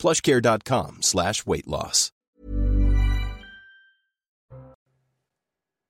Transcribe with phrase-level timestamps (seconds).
[0.00, 2.12] plushcare.com slash weight loss.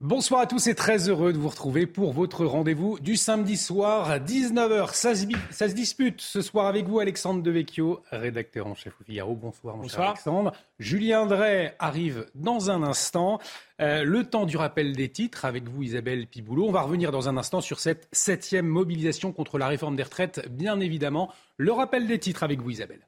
[0.02, 4.18] Bonsoir à tous et très heureux de vous retrouver pour votre rendez-vous du samedi soir,
[4.18, 4.94] 19h.
[4.94, 9.04] Ça se, ça se dispute ce soir avec vous, Alexandre Devecchio, rédacteur en chef au
[9.04, 9.34] Figaro.
[9.34, 10.52] Bonsoir, mon cher Alexandre.
[10.78, 13.40] Julien Drey arrive dans un instant.
[13.82, 16.68] Euh, le temps du rappel des titres avec vous, Isabelle Piboulot.
[16.68, 20.48] On va revenir dans un instant sur cette septième mobilisation contre la réforme des retraites,
[20.48, 21.30] bien évidemment.
[21.58, 23.06] Le rappel des titres avec vous, Isabelle.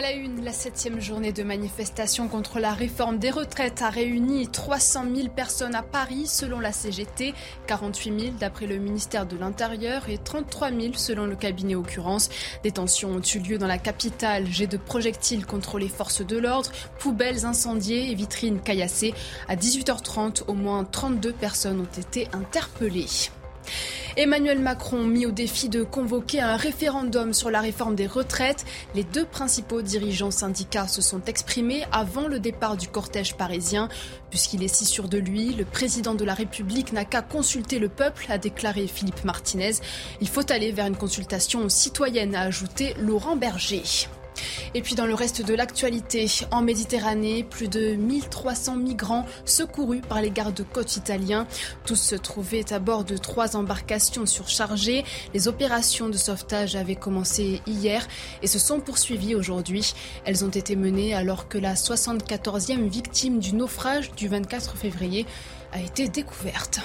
[0.00, 4.48] À la une, la septième journée de manifestation contre la réforme des retraites a réuni
[4.48, 7.34] 300 000 personnes à Paris selon la CGT,
[7.66, 12.30] 48 000 d'après le ministère de l'Intérieur et 33 000 selon le cabinet Occurrence.
[12.62, 16.38] Des tensions ont eu lieu dans la capitale, jets de projectiles contre les forces de
[16.38, 19.12] l'ordre, poubelles incendiées et vitrines caillassées.
[19.48, 23.28] À 18h30, au moins 32 personnes ont été interpellées.
[24.16, 28.64] Emmanuel Macron mis au défi de convoquer un référendum sur la réforme des retraites.
[28.94, 33.88] Les deux principaux dirigeants syndicats se sont exprimés avant le départ du cortège parisien.
[34.30, 37.88] Puisqu'il est si sûr de lui, le président de la République n'a qu'à consulter le
[37.88, 39.74] peuple, a déclaré Philippe Martinez.
[40.20, 43.82] Il faut aller vers une consultation citoyenne, a ajouté Laurent Berger.
[44.74, 50.20] Et puis dans le reste de l'actualité, en Méditerranée, plus de 1300 migrants secourus par
[50.20, 51.46] les gardes-côtes italiens.
[51.84, 55.04] Tous se trouvaient à bord de trois embarcations surchargées.
[55.34, 58.06] Les opérations de sauvetage avaient commencé hier
[58.42, 59.94] et se sont poursuivies aujourd'hui.
[60.24, 65.26] Elles ont été menées alors que la 74e victime du naufrage du 24 février
[65.72, 66.80] a été découverte.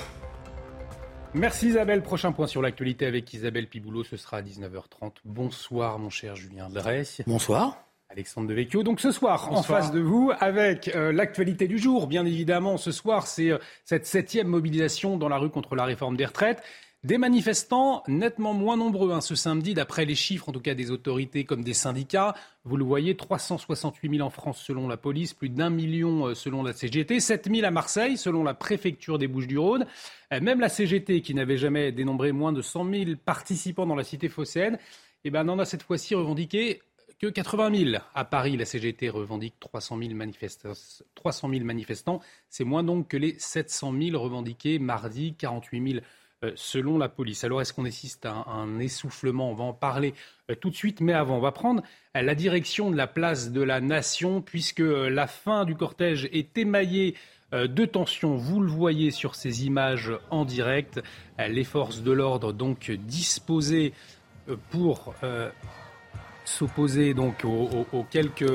[1.35, 2.01] Merci Isabelle.
[2.01, 5.15] Prochain point sur l'actualité avec Isabelle Piboulot, ce sera à 19h30.
[5.25, 7.21] Bonsoir mon cher Julien Dress.
[7.27, 7.77] Bonsoir.
[8.09, 8.83] Alexandre Devecchio.
[8.83, 12.93] Donc ce soir, en face de vous, avec euh, l'actualité du jour, bien évidemment, ce
[12.93, 16.63] soir, c'est euh, cette septième mobilisation dans la rue contre la réforme des retraites.
[17.05, 20.89] Des manifestants nettement moins nombreux hein, ce samedi, d'après les chiffres en tout cas des
[20.89, 22.33] autorités comme des syndicats.
[22.63, 26.63] Vous le voyez, 368 000 en France selon la police, plus d'un million euh, selon
[26.63, 29.85] la CGT, 7 000 à Marseille selon la préfecture des Bouches-du-Rhône.
[30.33, 34.03] Euh, même la CGT, qui n'avait jamais dénombré moins de 100 000 participants dans la
[34.03, 34.79] cité phocéenne,
[35.25, 36.81] eh ben, n'en a cette fois-ci revendiqué
[37.19, 38.03] que 80 000.
[38.15, 40.73] À Paris, la CGT revendique 300 000, manifestants.
[41.13, 42.19] 300 000 manifestants.
[42.49, 46.01] C'est moins donc que les 700 000 revendiqués mardi, 48 000 euh,
[46.55, 47.43] selon la police.
[47.43, 49.49] Alors est-ce qu'on assiste à un, essoufflement?
[49.51, 50.13] On va en parler
[50.49, 51.83] euh, tout de suite, mais avant, on va prendre
[52.15, 56.57] euh, la direction de la place de la Nation, puisque la fin du cortège est
[56.57, 57.15] émaillée
[57.51, 58.35] de tensions.
[58.35, 61.01] Vous le voyez sur ces images en direct.
[61.37, 63.93] Les forces de l'ordre donc disposées
[64.71, 65.13] pour
[66.43, 68.51] s'opposer donc aux quelques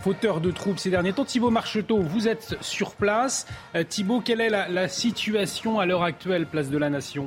[0.00, 1.24] fauteur de troubles ces derniers temps.
[1.24, 3.46] Thibault Marcheteau, vous êtes sur place.
[3.74, 7.26] Euh, Thibault, quelle est la situation à l'heure actuelle, place de la Nation?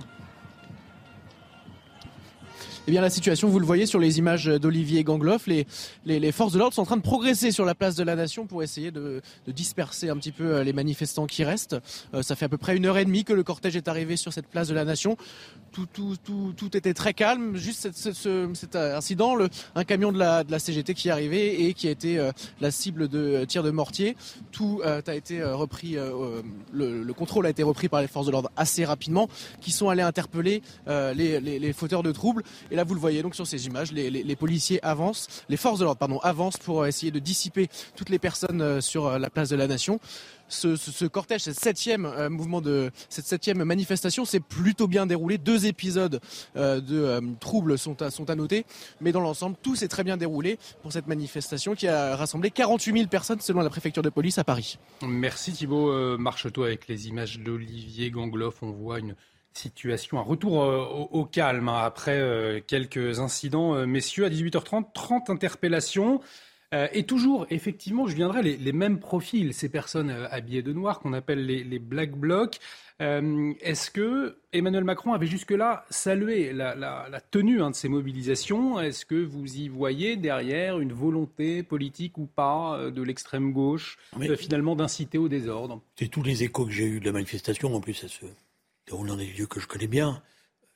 [2.88, 6.58] Eh bien, la situation, vous le voyez sur les images d'Olivier Gangloff, les, forces de
[6.58, 9.22] l'ordre sont en train de progresser sur la place de la Nation pour essayer de,
[9.48, 11.76] disperser un petit peu euh, les manifestants qui restent.
[12.16, 14.16] Euh, ça fait à peu près une heure et demie que le cortège est arrivé
[14.16, 15.16] sur cette place de la Nation.
[15.72, 15.88] Tout,
[16.74, 17.56] était très calme.
[17.56, 19.38] Juste cet incident,
[19.76, 22.32] un camion de la, CGT qui est arrivé et qui a été euh,
[22.62, 24.18] la cible de tirs de mortier.
[24.52, 28.52] Tout a été repris, le, le, contrôle a été repris par les forces de l'ordre
[28.58, 32.44] assez rapidement, qui sont allés interpeller les fauteurs de troubles.
[32.72, 35.84] Et là, vous le voyez donc sur ces images, les, policiers avancent, les forces de
[35.84, 37.68] l'ordre, pardon, avancent pour essayer de dissiper
[37.98, 40.00] toutes les personnes euh, sur euh, la place de la Nation.
[40.48, 45.38] Ce, cortège, cette septième euh, mouvement de septième manifestation s'est plutôt bien déroulé.
[45.38, 46.20] Deux épisodes
[46.56, 48.66] de troubles sont à, noter,
[49.02, 52.94] mais dans l'ensemble, tout s'est très bien déroulé pour cette manifestation qui a rassemblé 48
[52.94, 54.78] 000 personnes selon la préfecture de police à Paris.
[55.02, 58.62] Merci Thibault Marcheteau avec les images d'Olivier Gangloff.
[58.62, 59.16] On voit une
[59.58, 63.76] situation, un retour euh, au, calme hein, après euh, quelques incidents.
[63.76, 66.22] Euh, messieurs, à 18h30, 30 interpellations.
[66.94, 71.46] et toujours, effectivement, je viendrai les, mêmes profils, ces personnes habillées de noir qu'on appelle
[71.46, 72.60] les, Black Blocs.
[73.00, 78.80] Est-ce que Emmanuel Macron avait jusque-là salué la, tenue hein, de ces mobilisations?
[78.80, 83.98] Est-ce que vous y voyez derrière une volonté politique ou pas de l'extrême gauche
[84.38, 85.82] finalement d'inciter au désordre?
[85.98, 88.26] C'est tous les échos que j'ai eus de la manifestation, en plus, ça se
[88.92, 90.22] déroulant dans des lieux que je connais bien.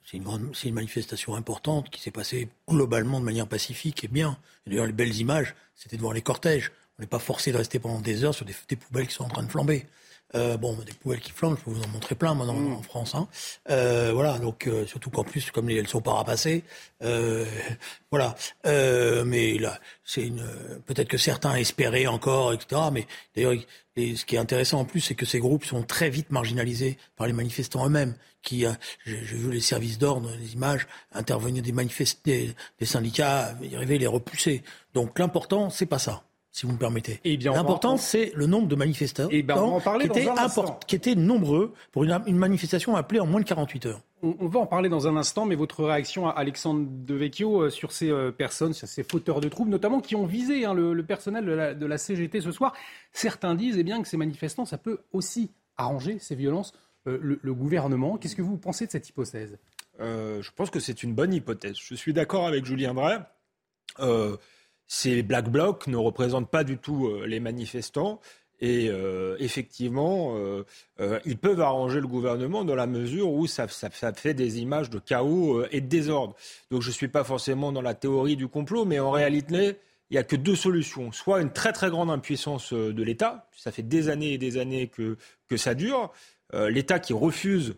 [0.06, 4.38] c'est une, c'est une manifestation importante qui s'est passée globalement de manière pacifique et bien.
[4.66, 6.72] D'ailleurs, les belles images, c'était de voir les cortèges.
[6.98, 9.30] On n'est pas forcé de rester pendant des heures sur des, poubelles qui sont en
[9.30, 9.86] train de flamber.
[10.34, 12.74] Euh, bon, des poubelles qui flambent, je peux vous en montrer plein maintenant mm.
[12.74, 13.16] en France.
[13.16, 13.28] Hein.
[13.70, 16.64] Euh, voilà, donc euh, surtout qu'en plus, comme elles sont pas rapassées,
[17.04, 17.46] euh,
[18.12, 18.36] voilà.
[18.66, 20.46] Euh, mais là, c'est une.
[20.86, 22.82] Peut-être que certains espéraient encore, etc.
[22.92, 23.54] Mais d'ailleurs,
[23.98, 27.28] ce qui est intéressant en plus, c'est que ces groupes sont très vite marginalisés par
[27.28, 28.16] les manifestants eux-mêmes.
[28.42, 28.64] Qui,
[29.08, 33.98] j'ai vu les services d'ordre, les images, intervenir des manifestants, des, des syndicats, y arriver,
[33.98, 34.64] les repousser.
[34.94, 36.25] Donc l'important, c'est pas ça
[36.56, 37.20] si vous me permettez.
[37.26, 40.26] Eh L'important, c'est le nombre de manifestants eh on qui, étaient
[40.88, 44.02] qui, étaient nombreux pour une, manifestation appelée en moins de 48 heures.
[44.24, 47.92] On, va en parler dans un instant, mais votre réaction à Alexandre Devecchio euh, sur
[47.92, 51.44] ces euh, personnes, sur ces fauteurs de troubles, notamment qui ont visé hein, le, personnel
[51.78, 52.74] de la, CGT ce soir,
[53.12, 56.72] certains disent eh bien, que ces manifestants, ça peut aussi arranger ces violences
[57.06, 58.16] euh, le, gouvernement.
[58.16, 59.58] Qu'est-ce que vous pensez de cette hypothèse?
[60.00, 61.76] Je pense que c'est une bonne hypothèse.
[61.78, 63.20] Je suis d'accord avec Julien Drey
[64.88, 68.20] ces Black Blocs ne représentent pas du tout euh, les manifestants.
[68.62, 70.64] Et euh, effectivement, euh,
[71.26, 75.66] ils peuvent arranger le gouvernement dans la mesure où ça, fait des images de chaos
[75.72, 76.36] et de désordre.
[76.72, 79.78] Donc je ne suis pas forcément dans la théorie du complot, mais en réalité,
[80.10, 81.12] il n'y a que deux solutions.
[81.12, 84.88] Soit une très très grande impuissance de l'État, ça fait des années et des années
[84.88, 85.18] que,
[85.50, 86.14] que ça dure.
[86.54, 87.76] L'État qui refuse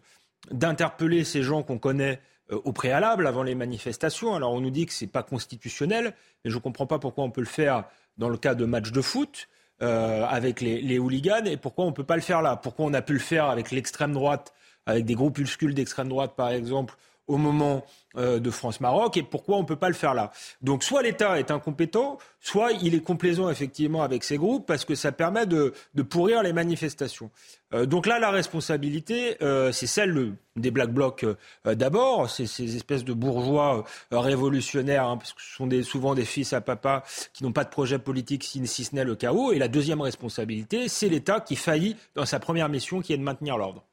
[0.52, 4.36] d'interpeller ces gens qu'on connaît euh, au préalable, avant les manifestations.
[4.36, 6.14] Alors on nous dit que ce n'est pas constitutionnel,
[6.44, 7.84] mais je ne comprends pas pourquoi on peut le faire
[8.18, 9.48] dans le cas de matchs de foot.
[9.84, 12.88] Euh, avec les, les, hooligans et pourquoi on ne peut pas le faire là Pourquoi
[12.88, 14.52] on a pu le faire avec l'extrême droite,
[14.88, 16.96] avec des groupuscules d'extrême droite par exemple,
[17.28, 17.86] au moment
[18.18, 20.32] euh, de France-Maroc et pourquoi on ne peut pas le faire là.
[20.62, 24.96] Donc soit l'État est incompétent, soit il est complaisant effectivement avec ces groupes parce que
[24.96, 25.74] ça permet de,
[26.10, 27.30] pourrir les manifestations.
[27.74, 31.26] Euh, donc là, la responsabilité, euh, c'est celle des Black Blocs
[31.66, 36.26] d'abord, c'est ces espèces de bourgeois révolutionnaires, hein, parce que ce sont des, souvent des
[36.26, 37.04] fils à papa
[37.34, 39.52] qui n'ont pas de projet politique si, si ce n'est le chaos.
[39.52, 43.24] Et la deuxième responsabilité, c'est l'État qui faillit dans sa première mission qui est de
[43.24, 43.84] maintenir l'ordre.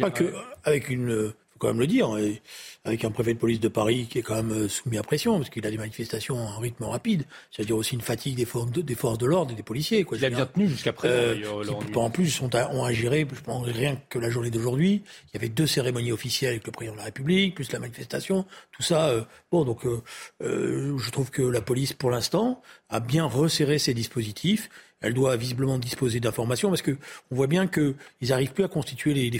[0.00, 0.32] Pas que,
[0.64, 2.10] avec une faut quand même le dire,
[2.84, 5.38] avec un préfet de police de Paris qui est quand même euh, soumis à pression,
[5.38, 8.82] parce qu'il a des manifestations en rythme rapide, c'est-à-dire aussi une fatigue des forces de,
[8.82, 10.04] des forces de l'ordre et des policiers.
[10.04, 11.14] Quoi, il a bien tenu jusqu'à présent.
[11.14, 11.64] Euh,
[11.94, 15.36] en plus, ont, ont à gérer, je pense, rien que la journée d'aujourd'hui, il y
[15.36, 19.08] avait deux cérémonies officielles avec le président de la République, plus la manifestation, tout ça.
[19.08, 20.02] Euh, bon, donc euh,
[20.42, 24.68] euh, je trouve que la police, pour l'instant, a bien resserré ses dispositifs
[25.00, 26.96] elle doit visiblement disposer d'informations parce que
[27.30, 29.30] on voit bien qu'ils n'arrivent plus à constituer les,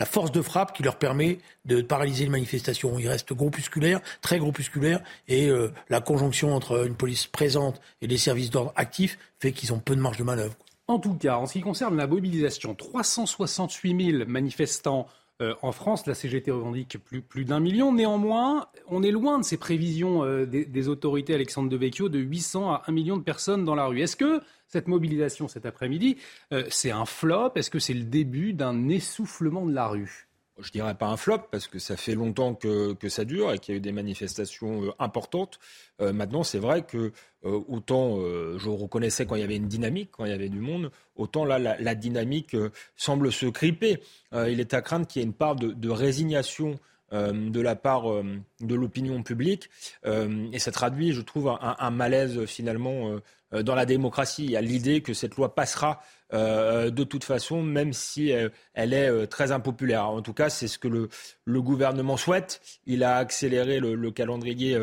[0.00, 2.98] la force de frappe qui leur permet de paralyser les manifestations.
[2.98, 8.18] Ils restent groupusculaires, très groupusculaires, et euh, la conjonction entre une police présente et des
[8.18, 10.54] services d'ordre actifs fait qu'ils ont peu de marge de manœuvre.
[10.86, 15.06] En tout cas, en ce qui concerne la mobilisation, 368 000 manifestants
[15.42, 17.92] euh, en France, la CGT revendique plus, d'un million.
[17.92, 22.72] Néanmoins, on est loin de ces prévisions euh, des, des, autorités Alexandre Devecchio de 800
[22.72, 24.00] à 1 million de personnes dans la rue.
[24.00, 26.18] Est-ce que cette mobilisation cet après-midi,
[26.52, 27.52] euh, c'est un flop?
[27.56, 30.28] Est-ce que c'est le début d'un essoufflement de la rue?
[30.60, 33.74] Je dirais pas un flop parce que ça fait longtemps que, ça dure et qu'il
[33.74, 35.58] y a eu des manifestations euh, importantes.
[36.00, 37.12] Euh, maintenant, c'est vrai que
[37.42, 38.16] autant
[38.56, 41.44] je reconnaissais quand il y avait une dynamique, quand il y avait du monde, autant
[41.44, 42.56] là la, dynamique
[42.96, 44.00] semble se criper.
[44.32, 46.78] il est à craindre qu'il y ait une part de, résignation
[47.12, 49.68] de la part de l'opinion publique.
[50.06, 53.20] et ça traduit, je trouve, un malaise finalement
[53.54, 54.44] euh, dans la démocratie.
[54.44, 56.00] Il y a l'idée que cette loi passera
[56.32, 60.08] euh, de toute façon, même si euh, elle est très impopulaire.
[60.08, 61.08] En tout cas, c'est ce que le,
[61.44, 62.60] le, gouvernement souhaite.
[62.86, 64.78] Il a accéléré le, calendrier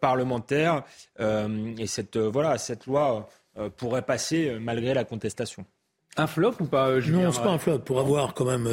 [0.00, 0.84] parlementaire
[1.18, 3.28] et cette, voilà, cette loi
[3.76, 5.64] pourrait passer malgré la contestation.
[6.16, 7.80] Un flop ou pas Julien Non, c'est pas un flop.
[7.80, 8.68] Pour avoir quand même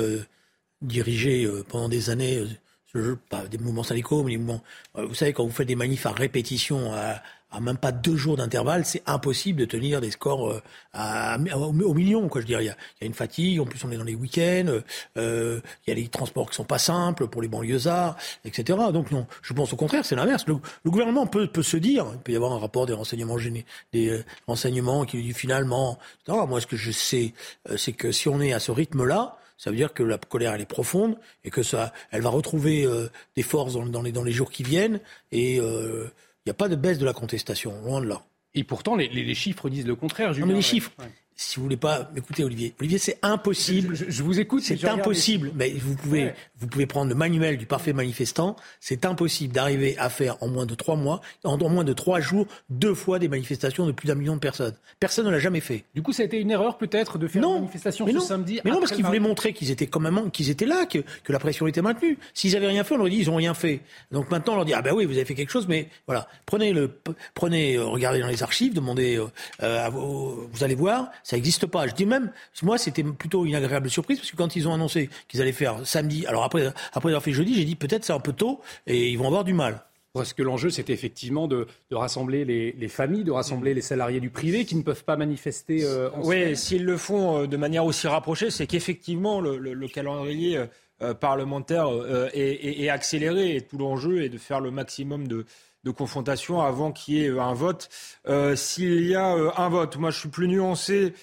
[0.81, 2.45] dirigé pendant des années
[2.93, 4.63] ce jeu, pas des mouvements syndicaux, mais des mouvements.
[4.95, 8.37] Vous savez, quand vous faites des manifs à répétition, à, à même pas deux jours
[8.37, 10.61] d'intervalle, c'est impossible de tenir des scores euh,
[10.93, 12.27] à, au, million.
[12.27, 13.59] Quoi, je dirais, il y, a, y a une fatigue.
[13.59, 14.81] En plus, on est dans les week-ends.
[15.17, 18.77] Euh, il y a les transports qui sont pas simples pour les banlieusards, etc.
[18.91, 20.45] Donc non, je pense au contraire, c'est l'inverse.
[20.47, 23.65] Le, gouvernement peut, peut se dire, il peut y avoir un rapport des renseignements gênés,
[23.93, 25.97] des euh, renseignements qui dit finalement.
[26.27, 27.33] Moi, ce que je sais,
[27.69, 30.53] euh, c'est que si on est à ce rythme-là, ça veut dire que la colère
[30.53, 34.11] elle est profonde et que ça, elle va retrouver euh, des forces dans, dans, les,
[34.11, 34.99] dans les jours qui viennent
[35.31, 36.11] et euh,
[36.47, 38.23] n'y a pas de baisse de la contestation, loin de là.
[38.53, 40.47] Et pourtant, les, chiffres disent le contraire, Julien.
[40.47, 40.91] Non, mais les chiffres,
[41.39, 42.73] si vous voulez pas m'écouter, Olivier.
[42.79, 43.95] Olivier, c'est impossible.
[43.95, 44.63] Je, vous écoute.
[44.63, 45.51] C'est impossible.
[45.55, 48.55] Mais vous pouvez, vous pouvez prendre le manuel du parfait manifestant.
[48.79, 52.47] C'est impossible d'arriver à faire en moins de trois mois, en, moins de trois jours,
[52.71, 54.73] deux fois des manifestations de plus d'un million de personnes.
[54.99, 55.83] Personne ne l'a jamais fait.
[55.93, 58.59] Du coup, ça a été une erreur peut-être de faire une manifestation ce samedi.
[58.65, 61.31] Mais non, parce qu'ils voulaient montrer qu'ils étaient quand même, qu'ils étaient là, que, que
[61.31, 62.17] la pression était maintenue.
[62.33, 63.81] S'ils avaient rien fait, on leur dit ils ont rien fait.
[64.11, 66.27] Donc maintenant, on leur dit ah ben oui, vous avez fait quelque chose, mais voilà,
[66.47, 66.89] prenez le,
[67.35, 69.27] prenez, euh, regardez dans les archives, demandez, euh,
[69.61, 71.85] euh vous allez voir, ça n'existe pas.
[71.87, 72.31] Je dis même,
[72.63, 75.85] moi, c'était plutôt une agréable surprise parce que quand ils ont annoncé qu'ils allaient faire
[75.85, 79.09] samedi, alors après, après avoir fait jeudi, j'ai dit peut-être c'est un peu tôt et
[79.09, 79.83] ils vont avoir du mal.
[80.13, 84.63] Parce que l'enjeu, c'était effectivement de, rassembler les, familles, de rassembler les salariés du privé
[84.63, 88.49] qui ne peuvent pas manifester euh, Oui, s'ils le font euh, de manière aussi rapprochée,
[88.49, 90.63] c'est qu'effectivement, le, calendrier
[91.01, 91.89] euh, parlementaire
[92.33, 95.45] est, accéléré et tout l'enjeu est de faire le maximum de,
[95.87, 97.89] de confrontation avant qu'il y ait euh, un vote.
[98.27, 101.13] Euh, s'il y a euh, un vote, moi je suis plus nuancé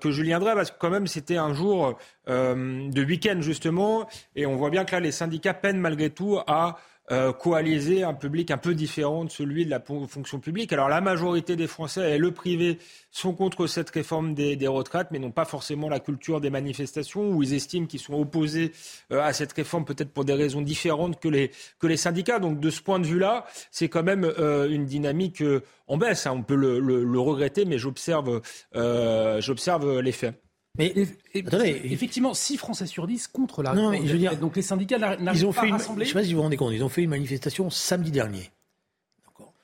[0.00, 4.56] que Julien Drey parce que quand même c'était un jour de week-end justement et on
[4.56, 6.78] voit bien que là les syndicats peinent malgré tout à
[7.10, 10.72] euh, coaliser un public un peu différent de celui de la fonction publique.
[10.72, 12.78] Alors la majorité des Français et le privé
[13.10, 17.42] sont contre cette réforme des, retraites, mais n'ont pas forcément la culture des manifestations, où
[17.42, 18.72] ils estiment qu'ils sont opposés
[19.12, 22.38] euh, à cette réforme peut-être pour des raisons différentes que les, syndicats.
[22.38, 25.42] Donc de ce point de vue-là, c'est quand même euh, une dynamique
[25.86, 26.26] en baisse.
[26.26, 26.32] Hein.
[26.36, 28.40] On peut le, le regretter, mais j'observe
[28.72, 30.43] j'observe les faits.
[30.76, 30.92] Mais
[31.34, 35.46] effectivement, 6 Français sur 10 contre la non, je veux dire, Donc les syndicats n'arrivent
[35.46, 36.04] pas fait à rassembler.
[36.04, 38.10] Je ne sais pas si vous vous rendez compte, ils ont fait une manifestation samedi
[38.10, 38.50] dernier.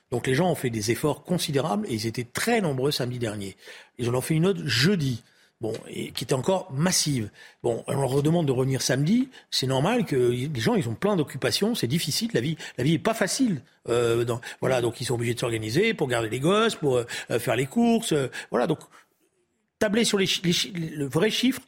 [0.09, 3.55] Donc les gens ont fait des efforts considérables et ils étaient très nombreux samedi dernier.
[3.97, 5.23] Ils en ont fait une autre jeudi.
[5.61, 7.29] Bon, et qui était encore massive.
[7.61, 9.29] Bon, on leur demande de revenir samedi.
[9.51, 11.75] C'est normal que les gens, ils ont plein d'occupations.
[11.75, 12.31] C'est difficile.
[12.33, 13.61] La vie, la vie est pas facile.
[13.87, 17.05] Euh, dans, voilà, donc ils sont obligés de s'organiser pour garder les gosses, pour euh,
[17.37, 18.11] faire les courses.
[18.11, 18.79] Euh, voilà, donc
[19.81, 20.27] tabler sur les,
[20.73, 21.61] le vrai chiffre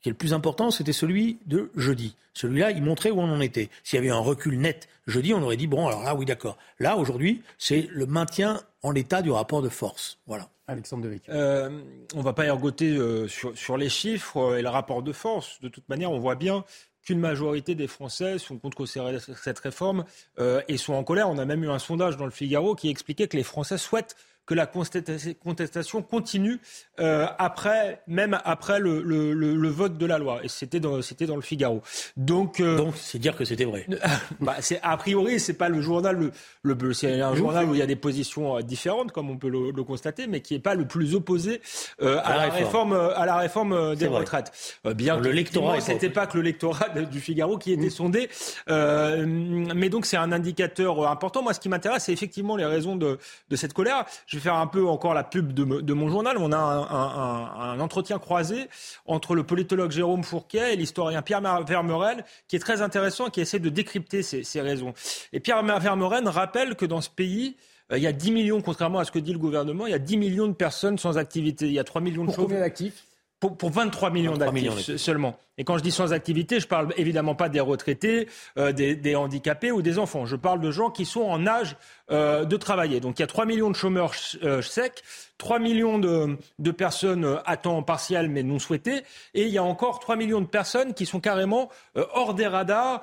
[0.00, 2.16] qui est le plus important, c'était celui de jeudi.
[2.32, 3.68] Celui-là, il montrait où on en était.
[3.82, 6.56] S'il y avait un recul net jeudi, on aurait dit bon, alors là, oui, d'accord.
[6.78, 10.18] Là, aujourd'hui, c'est le maintien en l'état du rapport de force.
[10.26, 10.48] Voilà.
[10.66, 11.80] Alexandre de euh,
[12.14, 15.60] On ne va pas ergoter euh, sur, les chiffres et le rapport de force.
[15.60, 16.64] De toute manière, on voit bien
[17.02, 20.04] qu'une majorité des Français sont contre cette réforme
[20.38, 21.28] euh, et sont en colère.
[21.28, 24.14] On a même eu un sondage dans le Figaro qui expliquait que les Français souhaitent
[24.48, 26.58] que la contestation continue
[27.00, 30.40] euh, après, même après le, le, le, vote de la loi.
[30.42, 31.82] Et c'était dans, c'était dans le Figaro.
[32.16, 33.86] Donc, euh, donc c'est dire que c'était vrai.
[34.40, 36.32] bah, c'est a priori, c'est pas le journal le,
[36.74, 39.50] le c'est un journal où il y a des positions euh, différentes, comme on peut
[39.50, 41.60] le, le constater, mais qui est pas le plus opposé
[42.00, 44.50] euh, à, la réforme, à la réforme des retraites.
[44.96, 48.30] bien le lectorat, c'était pas que le lectorat du Figaro qui était sondé,
[48.66, 51.42] mais donc c'est un indicateur important.
[51.42, 53.18] Moi, ce qui m'intéresse, c'est effectivement les raisons de,
[53.50, 54.06] de cette colère.
[54.26, 56.36] Je vais faire un peu encore la pub de, de mon journal.
[56.38, 58.68] On a un, un, entretien croisé
[59.06, 63.40] entre le politologue Jérôme Fourquet et l'historien Pierre Vermeuren, qui est très intéressant et qui
[63.40, 64.94] essaie de décrypter ces, ces raisons.
[65.32, 67.56] Et Pierre Vermeuren rappelle que dans ce pays,
[67.92, 69.94] euh, il y a 10 millions, contrairement à ce que dit le gouvernement, il y
[69.94, 71.66] a 10 millions de personnes sans activité.
[71.66, 72.60] Il y a 3 millions de chauffeurs.
[72.60, 73.04] d'actifs?
[73.40, 75.38] Pour, pour, 23 millions d'actifs seulement.
[75.58, 79.16] Et quand je dis sans activité, je parle évidemment pas des retraités, euh, des, des,
[79.16, 80.24] handicapés ou des enfants.
[80.24, 81.76] Je parle de gens qui sont en âge
[82.10, 83.00] euh, de travailler.
[83.00, 85.02] Donc il y a 3 millions de chômeurs euh, secs,
[85.36, 89.02] 3 millions de, de, personnes euh, à temps partiel mais non souhaitées,
[89.34, 92.46] et il y a encore 3 millions de personnes qui sont carrément euh, hors des
[92.46, 93.02] radars,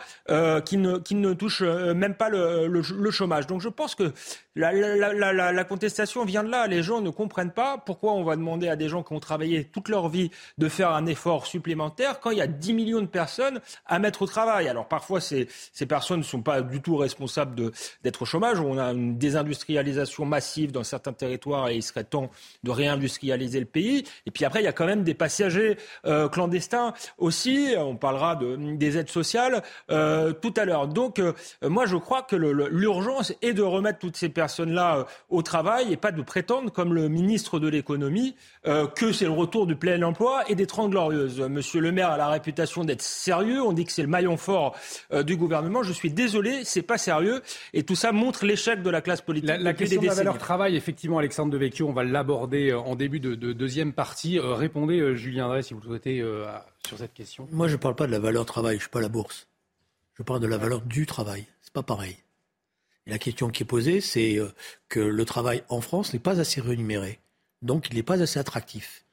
[0.66, 3.46] qui, ne, qui ne touchent même pas le, le, le, chômage.
[3.46, 4.12] Donc je pense que
[4.56, 6.66] la, la, la, la, contestation vient de là.
[6.66, 9.66] Les gens ne comprennent pas pourquoi on va demander à des gens qui ont travaillé
[9.66, 13.08] toute leur vie de faire un effort supplémentaire quand il y a 10 millions de
[13.08, 14.68] personnes à mettre au travail.
[14.68, 17.72] Alors parfois, ces, ces personnes ne sont pas du tout responsables
[18.04, 18.60] d'être au chômage.
[18.60, 22.30] On a une désindustrialisation massive dans certains territoires et il serait temps
[22.64, 24.04] de réindustrialiser le pays.
[24.26, 27.74] Et puis après, il y a quand même des passagers euh, clandestins aussi.
[27.78, 30.88] On parlera de, des aides sociales euh, tout à l'heure.
[30.88, 35.92] Donc euh, moi, je crois que l'urgence est de remettre toutes ces personnes-là au travail
[35.92, 38.36] et pas de prétendre, comme le ministre de l'économie,
[38.96, 41.40] que c'est le retour du plein emploi et des Trente Glorieuses.
[41.42, 43.62] Monsieur Le Maire a la réputation d'être sérieux.
[43.62, 44.78] On dit que c'est le maillon fort
[45.26, 45.84] du gouvernement.
[45.84, 47.42] Je suis désolé, c'est pas sérieux.
[47.74, 49.50] Et tout ça montre l'échec de la classe politique.
[49.50, 53.20] La, question de la valeur travail, effectivement, Alexandre Devecchio, on va l'aborder euh, en début
[53.20, 54.40] de, deuxième partie.
[54.40, 56.24] Euh, répondez, euh, Julien Drey, si vous le souhaitez,
[56.88, 57.48] sur cette question.
[57.52, 59.48] Moi, je ne parle pas de la valeur travail, je ne suis pas la bourse.
[60.18, 61.46] Je parle de la valeur du travail.
[61.62, 62.18] C'est pas pareil.
[63.06, 64.40] Et la question qui est posée, c'est
[64.90, 67.20] que le travail en France n'est pas assez rémunéré.
[67.62, 69.05] Donc, il n'est pas assez attractif.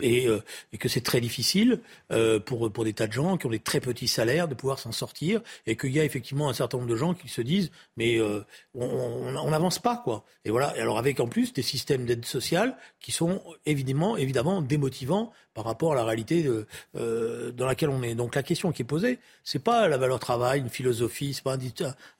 [0.00, 3.46] Et, euh, et, que c'est très difficile euh, pour, pour des tas de gens qui
[3.46, 6.54] ont des très petits salaires de pouvoir s'en sortir et qu'il y a effectivement un
[6.54, 10.24] certain nombre de gens qui se disent mais euh, on n'avance pas quoi.
[10.44, 10.76] Et voilà.
[10.76, 15.64] Et alors avec en plus des systèmes d'aide sociale qui sont évidemment évidemment démotivants par
[15.64, 16.48] rapport à la réalité
[16.94, 18.16] dans laquelle on est.
[18.16, 21.56] Donc la question qui est posée, c'est pas la valeur travail, une philosophie, c'est pas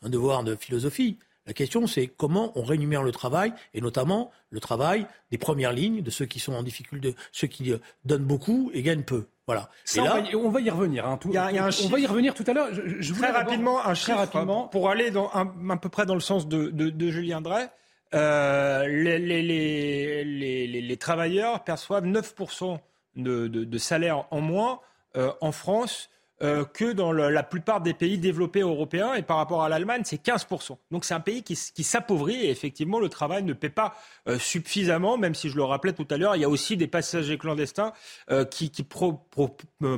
[0.03, 1.19] un devoir de philosophie.
[1.47, 6.03] La question, c'est comment on rémunère le travail, et notamment le travail des premières lignes,
[6.03, 9.27] de ceux qui sont en difficulté, ceux qui euh, donnent beaucoup et gagnent peu.
[9.47, 9.69] Voilà.
[9.99, 11.07] on, va y, revenir.
[11.07, 12.69] Hein, y a, un on va y revenir tout à l'heure.
[12.73, 14.69] Je, très rapidement, un chiffre rapidement.
[14.69, 17.69] pour aller dans un, à peu près dans le sens de, de, Julien Drey.
[18.15, 22.79] Euh, les, les, les, travailleurs perçoivent 9%
[23.17, 24.81] de, de, salaire en moins
[25.17, 26.09] euh, en France
[26.43, 29.15] euh, que dans la plupart des pays développés européens.
[29.15, 30.77] Et par rapport à l'Allemagne, c'est 15%.
[30.91, 33.95] Donc c'est un pays qui, s'appauvrit et effectivement, le travail ne paie pas
[34.29, 36.89] euh, suffisamment, même si je le rappelais tout à l'heure, il y a aussi des
[36.89, 37.93] passagers clandestins
[38.33, 38.73] euh, qui,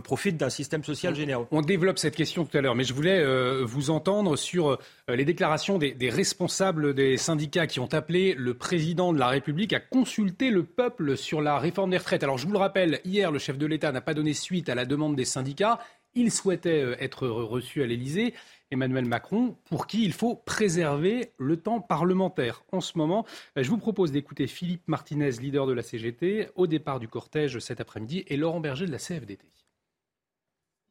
[0.02, 1.46] profitent d'un système social généreux.
[1.52, 3.24] On développe cette question tout à l'heure, mais je voulais
[3.64, 4.78] vous entendre sur
[5.08, 9.72] les déclarations des, des, responsables des syndicats qui ont appelé le président de la République
[9.72, 12.22] à consulter le peuple sur la réforme des retraites.
[12.22, 14.74] Alors je vous le rappelle, hier, le chef de l'État n'a pas donné suite à
[14.74, 15.80] la demande des syndicats.
[16.16, 18.34] Il souhaitait euh, être reçu à l'Élysée.
[18.72, 22.64] Emmanuel Macron, pour qui il faut préserver le temps parlementaire.
[22.72, 23.24] En ce moment,
[23.56, 27.60] euh, je vous propose d'écouter Philippe Martinez, leader de la CGT, au départ du cortège
[27.60, 29.46] cet après-midi, et Laurent Berger de la CFDT.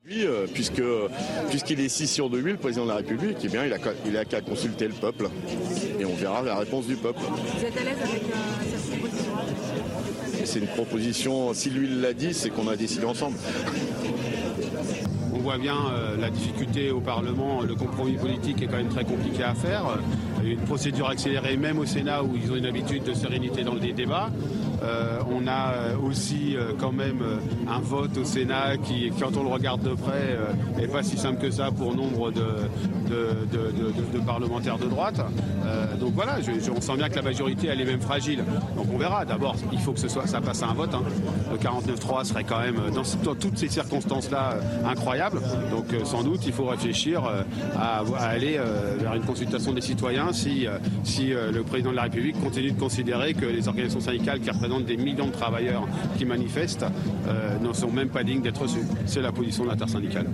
[0.08, 0.84] Oui, euh, puisque
[1.50, 4.16] puisqu'il est ici sur 2000, le président de la République, eh bien, il a, il
[4.16, 5.30] a qu'à consulter le peuple
[6.00, 7.20] et on verra la réponse du peuple.
[7.20, 9.34] Vous êtes à l'aise avec cette proposition?
[10.46, 13.38] C'est une proposition, si lui l'a dit, c'est qu'on a décidé ensemble
[15.46, 19.44] voit bien euh, la difficulté au Parlement, le compromis politique est quand même très compliqué
[19.44, 19.84] à faire.
[20.46, 23.94] Une procédure accélérée, même au Sénat où ils ont une habitude de sérénité dans les
[23.94, 24.30] débats.
[24.84, 27.24] Euh, on a euh, aussi quand même
[27.68, 30.38] un vote au Sénat qui, quand on le regarde de près,
[30.78, 32.44] n'est pas si simple que ça pour nombre de,
[33.10, 35.22] de, parlementaires de droite.
[36.00, 36.38] donc voilà,
[36.76, 38.44] on sent bien que la majorité, elle est même fragile.
[38.76, 39.26] Donc on verra.
[39.26, 40.94] D'abord, il faut que ce soit, ça passe à un vote.
[40.94, 41.04] Hein.
[41.52, 45.40] Le 49-3 serait quand même, dans toutes ces circonstances-là, incroyable.
[45.72, 47.44] Donc euh, sans doute, il faut réfléchir euh,
[47.78, 50.68] à, aller euh, vers une consultation des citoyens si,
[51.04, 54.86] si le président de la République continue de considérer que les organisations syndicales qui représentent
[54.86, 55.88] des millions de travailleurs
[56.18, 56.86] qui manifestent
[57.62, 58.86] ne sont même pas dignes d'être reçues.
[59.06, 60.28] C'est la position de l'intersyndicale.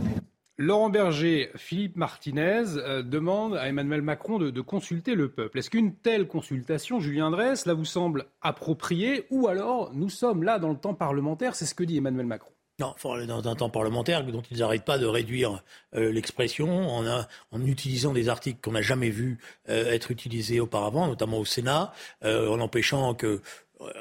[0.62, 2.64] Laurent Berger, Philippe Martinez
[3.04, 5.58] demandent à Emmanuel Macron de, consulter le peuple.
[5.58, 10.60] Est-ce qu'une telle consultation, Julien Dresse, là vous semble appropriée ou alors nous sommes là
[10.60, 11.56] dans le temps parlementaire?
[11.56, 12.52] C'est ce que dit Emmanuel Macron.
[12.82, 12.96] Non,
[13.28, 15.64] dans un temps parlementaire dont ils n'arrêtent pas de réduire
[15.94, 19.38] euh, l'expression en, utilisant des articles qu'on n'a jamais vus
[19.70, 23.40] euh, être utilisés auparavant, notamment au Sénat, euh, en empêchant que...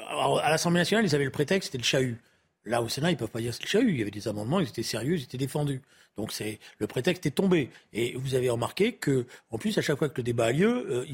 [0.09, 2.17] à l'Assemblée nationale, ils avaient le prétexte, c'était le chahut.
[2.65, 3.89] Là, au Sénat, ils ne peuvent pas dire c'est le chahut.
[3.89, 5.81] Il y avait des amendements, ils étaient sérieux, ils étaient défendus.
[6.17, 7.69] Donc c'est le prétexte est tombé.
[7.93, 10.87] Et vous avez remarqué que, en plus, à chaque fois que le débat a lieu,
[10.91, 11.05] euh,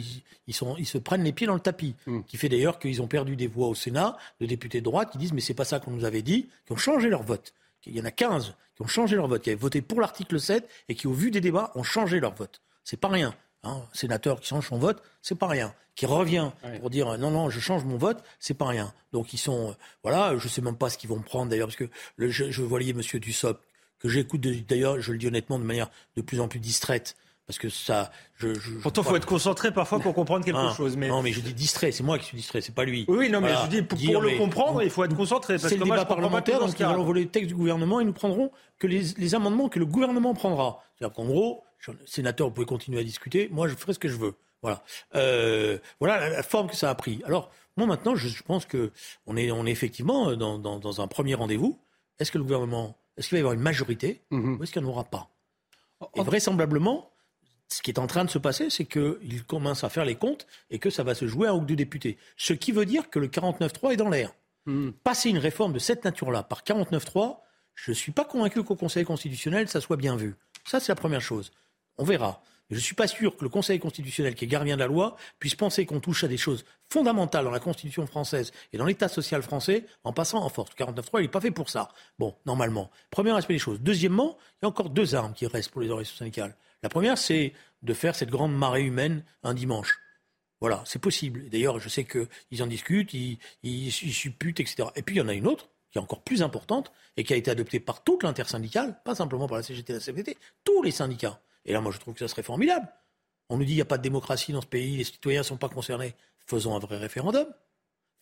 [0.48, 1.96] ils, sont, ils se prennent les pieds dans le tapis.
[2.06, 2.22] Mm.
[2.28, 5.18] Qui fait d'ailleurs qu'ils ont perdu des voix au Sénat de députés de droite qui
[5.18, 7.54] disent mais c'est pas ça qu'on nous avait dit, qui ont changé leur vote.
[7.86, 10.40] Il y en a 15 qui ont changé leur vote, qui avaient voté pour l'article
[10.40, 12.62] 7 et qui, au vu des débats, ont changé leur vote.
[12.84, 13.34] C'est pas rien.
[13.64, 13.82] Hein.
[13.82, 15.74] Un sénateur qui change son vote, c'est pas rien.
[15.96, 18.94] Qui revient pour dire non, non, je change mon vote, c'est pas rien.
[19.14, 21.78] Donc ils sont, euh, voilà, je sais même pas ce qu'ils vont prendre d'ailleurs, parce
[21.78, 23.64] que le, je, je voyais Monsieur Dussopt
[24.00, 27.16] que j'écoute d'ailleurs, je le dis honnêtement, de manière de plus en plus distraite.
[27.48, 30.74] Parce que ça, je, je Pourtant, il faut être concentré parfois pour comprendre quelque ah,
[30.76, 30.98] chose.
[30.98, 31.08] Mais...
[31.08, 33.06] Non, mais je dis distrait, c'est moi qui suis distrait, c'est pas lui.
[33.08, 35.58] Oui, non, mais je dis pour, le comprendre, il faut être concentré.
[35.58, 38.52] C'est le débat parlementaire, donc ils allons voler le texte du gouvernement et nous prendrons
[38.78, 40.84] que les, les amendements que le gouvernement prendra.
[40.98, 41.64] C'est-à-dire qu'en gros,
[42.06, 44.36] sénateur, vous pouvez continuer à discuter, moi je ferai ce que je veux.
[44.62, 44.84] Voilà.
[45.16, 47.22] Euh, voilà la, forme que ça a pris.
[47.26, 48.92] Alors, moi maintenant, je, je pense que
[49.28, 51.80] on est, on est effectivement dans, dans, dans un premier rendez-vous.
[52.20, 54.58] Est-ce que le gouvernement est-ce qu'il va y avoir une majorité mhm.
[54.58, 55.30] ou est-ce qu'il n'y en aura pas?
[56.16, 57.12] Et vraisemblablement,
[57.68, 60.46] ce qui est en train de se passer, c'est qu'il commence à faire les comptes
[60.70, 62.18] et que ça va se jouer à un ou deux députés.
[62.38, 64.34] Ce qui veut dire que le 49-3 est dans l'air.
[64.68, 64.94] Mhm.
[65.04, 67.40] Passer une réforme de cette nature-là par 49-3,
[67.74, 70.36] je ne suis pas convaincu qu'au Conseil constitutionnel, ça soit bien vu.
[70.66, 71.52] Ça, c'est la première chose.
[71.98, 72.42] On verra.
[72.70, 75.16] Je ne suis pas sûr que le Conseil constitutionnel, qui est gardien de la loi,
[75.40, 79.08] puisse penser qu'on touche à des choses fondamentales dans la Constitution française et dans l'État
[79.08, 80.72] social français en passant en force.
[80.78, 81.90] Le 49.3, il n'est pas fait pour ça.
[82.20, 82.92] Bon, normalement.
[83.10, 83.80] Premier aspect des choses.
[83.80, 86.56] Deuxièmement, il y a encore deux armes qui restent pour les organisations syndicales.
[86.84, 89.98] La première, c'est de faire cette grande marée humaine un dimanche.
[90.60, 91.50] Voilà, c'est possible.
[91.50, 94.90] D'ailleurs, je sais qu'ils en discutent, ils, ils, supputent, etc.
[94.96, 97.34] Et puis, il y en a une autre, qui est encore plus importante, et qui
[97.34, 100.82] a été adoptée par toute l'intersyndicale, pas simplement par la CGT et la CFDT, tous
[100.84, 101.40] les syndicats.
[101.68, 102.88] Et là, moi, je trouve que ça serait formidable.
[103.50, 105.46] On nous dit qu'il n'y a pas de démocratie dans ce pays, les citoyens ne
[105.46, 106.16] sont pas concernés.
[106.46, 107.46] Faisons un vrai référendum.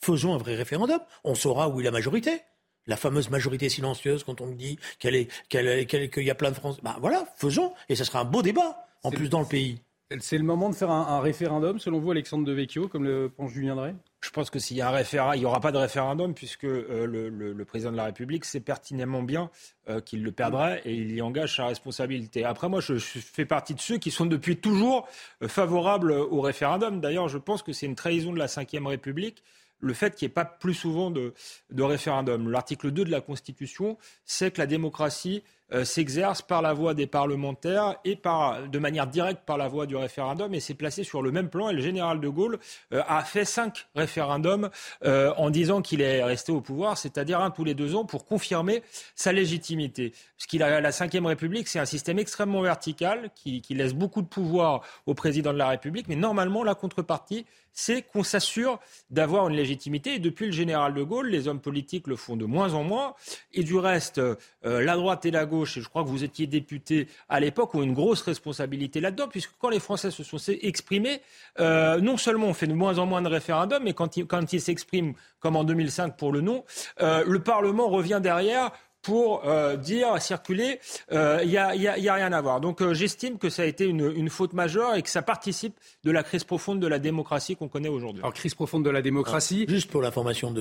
[0.01, 0.99] Faisons un vrai référendum.
[1.23, 2.41] On saura où est la majorité.
[2.88, 6.51] la fameuse majorité silencieuse quand on me dit qu'elle est, qu'elle, qu'il y a plein
[6.51, 6.77] de France.
[6.84, 9.81] Ben voilà, faisons, et ce sera un beau débat en plus dans le pays.
[10.19, 13.75] C'est le moment de faire un, référendum, selon vous, Alexandre Devecchio, comme le pense Julien
[13.75, 13.95] Drey?
[14.25, 16.65] Je pense que s'il y a un référendum, il n'y aura pas de référendum puisque
[16.65, 19.51] euh, le, président de la République sait pertinemment bien
[19.88, 22.43] euh, qu'il le perdrait et il y engage sa responsabilité.
[22.43, 25.07] Après, moi, je, fais partie de ceux qui sont depuis toujours
[25.43, 27.01] euh, favorables au référendum.
[27.01, 29.43] D'ailleurs, je pense que c'est une trahison de la Ve République
[29.79, 31.33] le fait qu'il n'y ait pas plus souvent de,
[31.77, 32.49] référendum.
[32.49, 37.95] L'article 2 de la Constitution, c'est que la démocratie s'exerce par la voie des parlementaires
[38.06, 41.32] et par, de manière directe par la voie du référendum et s'est placé sur le
[41.32, 41.69] même plan.
[41.69, 42.60] Et le général de Gaulle
[42.93, 44.69] euh, a fait cinq référendums
[45.04, 48.25] euh, en disant qu'il est resté au pouvoir, c'est-à-dire un tous les deux ans pour
[48.25, 48.84] confirmer
[49.15, 50.13] sa légitimité.
[50.38, 54.21] Parce qu'il a la Ve République, c'est un système extrêmement vertical qui, qui laisse beaucoup
[54.21, 58.79] de pouvoir au président de la République, mais normalement la contrepartie, c'est qu'on s'assure
[59.11, 60.15] d'avoir une légitimité.
[60.15, 63.13] Et depuis le général de Gaulle, les hommes politiques le font de moins en moins.
[63.53, 66.47] Et du reste, euh, la droite et la gauche, et je crois que vous étiez
[66.47, 71.21] député à l'époque, ont une grosse responsabilité là-dedans, puisque quand les Français se sont exprimés,
[71.59, 75.13] euh, non seulement on fait de moins en moins de référendums, mais quand ils, s'expriment,
[75.39, 76.63] comme en 2005 pour le non,
[77.01, 78.71] euh, le Parlement revient derrière
[79.06, 80.80] pour euh, dire, circuler,
[81.12, 82.60] il euh, n'y a, rien à voir.
[82.60, 86.10] Donc euh, j'estime que ça a été une, faute majeure et que ça participe de
[86.10, 88.24] la crise profonde de la démocratie qu'on connaît aujourd'hui.
[88.24, 89.68] Alors crise profonde de la démocratie.
[89.70, 90.52] juste pour l'information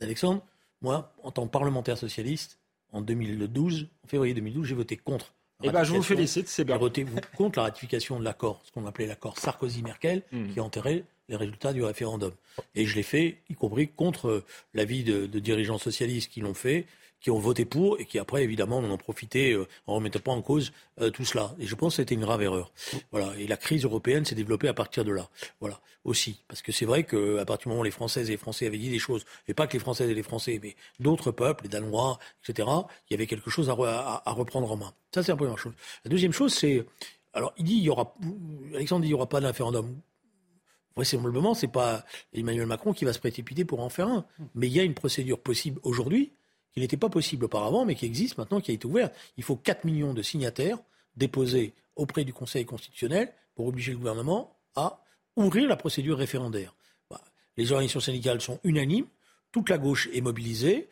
[0.00, 0.42] d'Alexandre,
[0.80, 2.58] moi, en tant que parlementaire socialiste,
[2.92, 5.34] en 2012, en février 2012, j'ai voté contre.
[5.62, 6.76] Eh ben, je vous félicite, c'est bien.
[6.76, 10.48] J'ai voté contre la ratification de l'accord, ce qu'on appelait l'accord Sarkozy-Merkel, hmm.
[10.52, 12.32] qui enterrait les résultats du référendum.
[12.74, 16.86] Et je l'ai fait, y compris contre l'avis de, de dirigeants socialistes qui l'ont fait,
[17.24, 20.32] qui ont voté pour et qui après évidemment en ont profité euh, en remettant pas
[20.32, 21.54] en cause euh, tout cela.
[21.58, 22.70] Et je pense que c'était une grave erreur.
[23.12, 23.32] Voilà.
[23.38, 25.30] Et la crise européenne s'est développée à partir de là.
[25.58, 25.80] Voilà.
[26.04, 26.42] Aussi.
[26.48, 28.76] Parce que c'est vrai qu'à partir du moment où les Françaises et les Français avaient
[28.76, 31.70] dit des choses, et pas que les Françaises et les Français, mais d'autres peuples, les
[31.70, 32.68] Danois, etc.,
[33.08, 33.72] il y avait quelque chose à,
[34.26, 34.92] reprendre en main.
[35.14, 35.72] Ça, c'est la première chose.
[36.04, 36.84] La deuxième chose, c'est.
[37.32, 38.14] Alors, il dit, il y aura.
[38.74, 39.98] Alexandre dit, il n'y aura pas de référendum.
[40.94, 44.26] Vraisemblablement, c'est pas Emmanuel Macron qui va se précipiter pour en faire un.
[44.54, 46.34] Mais il y a une procédure possible aujourd'hui
[46.74, 49.14] qui n'était pas possible auparavant, mais qui existe maintenant, qui a été ouverte.
[49.36, 50.78] Il faut 4 millions de signataires
[51.16, 55.04] déposés auprès du Conseil constitutionnel pour obliger le gouvernement à
[55.36, 56.74] ouvrir la procédure référendaire.
[57.08, 57.20] Bah,
[57.56, 59.06] les organisations syndicales sont unanimes,
[59.52, 60.88] toute la gauche est mobilisée,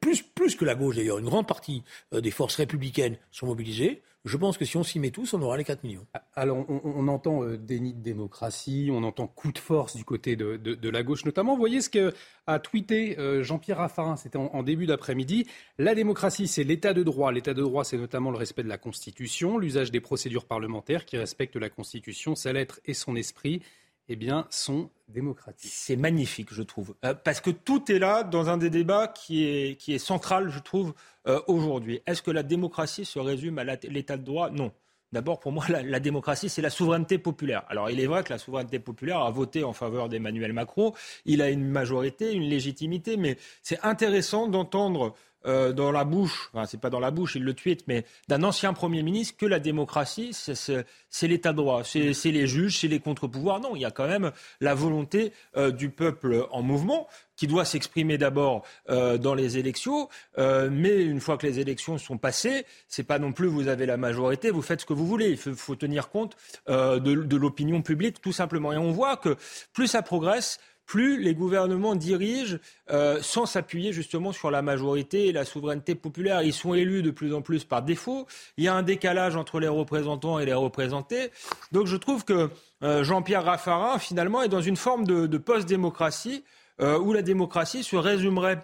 [0.00, 4.02] plus, plus que la gauche d'ailleurs, une grande partie euh, des forces républicaines sont mobilisées.
[4.26, 6.04] Je pense que si on s'y met tous, on aura les 4 millions.
[6.34, 10.90] Alors, on, entend euh, déni de démocratie, on entend coup de force du côté de,
[10.90, 11.52] la gauche notamment.
[11.52, 15.46] Vous voyez ce qu'a tweeté euh, Jean-Pierre Raffarin, c'était en, début d'après-midi.
[15.78, 17.30] La démocratie, c'est l'état de droit.
[17.30, 21.16] L'état de droit, c'est notamment le respect de la Constitution, l'usage des procédures parlementaires qui
[21.16, 23.62] respectent la Constitution, sa lettre et son esprit
[24.08, 25.70] eh bien, sont démocratiques.
[25.72, 29.44] C'est magnifique, je trouve, euh, parce que tout est là dans un des débats qui
[29.44, 30.94] est, qui est central, je trouve,
[31.26, 32.00] euh, aujourd'hui.
[32.06, 34.50] Est-ce que la démocratie se résume à l'état de droit?
[34.50, 34.72] Non.
[35.12, 37.64] D'abord, pour moi, la, démocratie, c'est la souveraineté populaire.
[37.68, 40.92] Alors, il est vrai que la souveraineté populaire a voté en faveur d'Emmanuel Macron.
[41.24, 45.14] Il a une majorité, une légitimité, mais c'est intéressant d'entendre
[45.46, 48.42] euh, dans la bouche, enfin, c'est pas dans la bouche, il le tweet, mais d'un
[48.42, 53.00] ancien Premier ministre que la démocratie, c'est l'état de droit, c'est les juges, c'est les
[53.00, 53.60] contre-pouvoirs.
[53.60, 57.06] Non, il y a quand même la volonté euh, du peuple en mouvement
[57.36, 62.16] qui doit s'exprimer d'abord euh, dans les élections, mais une fois que les élections sont
[62.16, 65.30] passées, c'est pas non plus vous avez la majorité, vous faites ce que vous voulez.
[65.30, 68.72] Il faut, tenir compte de, de l'opinion publique, tout simplement.
[68.72, 69.36] Et on voit que
[69.74, 72.58] plus ça progresse, plus les gouvernements dirigent
[72.90, 76.42] euh, sans s'appuyer justement sur la majorité et la souveraineté populaire.
[76.42, 78.26] Ils sont élus de plus en plus par défaut.
[78.56, 81.30] Il y a un décalage entre les représentants et les représentés.
[81.72, 82.50] Donc je trouve que
[82.82, 86.44] euh, Jean-Pierre Raffarin, finalement, est dans une forme de, post-démocratie
[86.80, 88.62] euh, où la démocratie se résumerait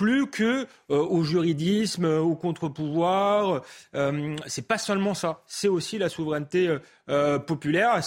[0.00, 3.60] plus que euh, au juridisme, au contre-pouvoir.
[3.94, 6.74] Euh, c'est pas seulement ça, c'est aussi la souveraineté
[7.10, 8.00] euh, populaire.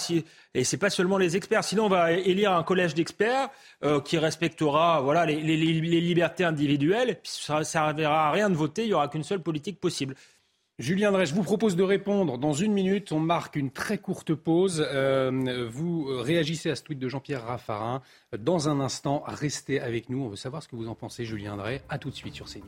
[0.54, 1.62] Et c'est pas seulement les experts.
[1.62, 3.48] Sinon, on va élire un collège d'experts
[4.04, 7.20] qui respectera voilà les, libertés individuelles.
[7.22, 8.82] ça ne servira à rien de voter.
[8.82, 10.16] Il y aura qu'une seule politique possible.
[10.80, 13.12] Julien Drey, je vous propose de répondre dans une minute.
[13.12, 14.84] On marque une très courte pause.
[14.84, 18.02] Euh, vous réagissez à ce tweet de Jean-Pierre Raffarin.
[18.36, 20.24] Dans un instant, restez avec nous.
[20.24, 21.80] On veut savoir ce que vous en pensez, Julien Drey.
[21.88, 22.64] A tout de suite sur CNews.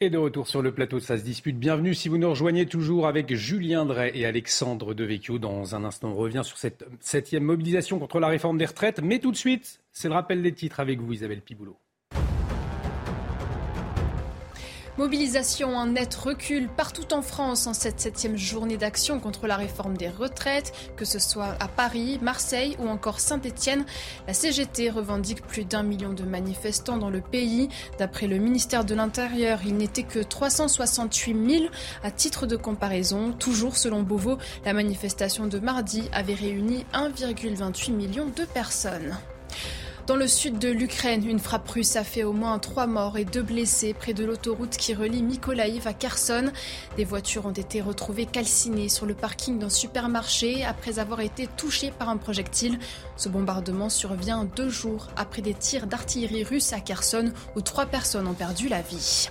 [0.00, 1.58] Et de retour sur le plateau de Ça se dispute.
[1.58, 5.38] Bienvenue si vous nous rejoignez toujours avec Julien Drey et Alexandre Devecchio.
[5.38, 9.00] Dans un instant, on revient sur cette septième mobilisation contre la réforme des retraites.
[9.00, 11.78] Mais tout de suite, c'est le rappel des titres avec vous, Isabelle Piboulot.
[14.98, 19.96] Mobilisation en net recul partout en France en cette septième journée d'action contre la réforme
[19.96, 23.86] des retraites, que ce soit à Paris, Marseille ou encore Saint-Étienne.
[24.26, 27.70] La CGT revendique plus d'un million de manifestants dans le pays.
[27.98, 31.64] D'après le ministère de l'Intérieur, il n'était que 368 000
[32.02, 33.32] à titre de comparaison.
[33.32, 39.16] Toujours selon Beauvau, la manifestation de mardi avait réuni 1,28 million de personnes.
[40.08, 43.24] Dans le sud de l'Ukraine, une frappe russe a fait au moins trois morts et
[43.24, 46.50] deux blessés près de l'autoroute qui relie Mykolaiv à Kherson.
[46.96, 51.92] Des voitures ont été retrouvées calcinées sur le parking d'un supermarché après avoir été touchées
[51.96, 52.80] par un projectile.
[53.16, 58.26] Ce bombardement survient deux jours après des tirs d'artillerie russe à Kherson où trois personnes
[58.26, 59.28] ont perdu la vie.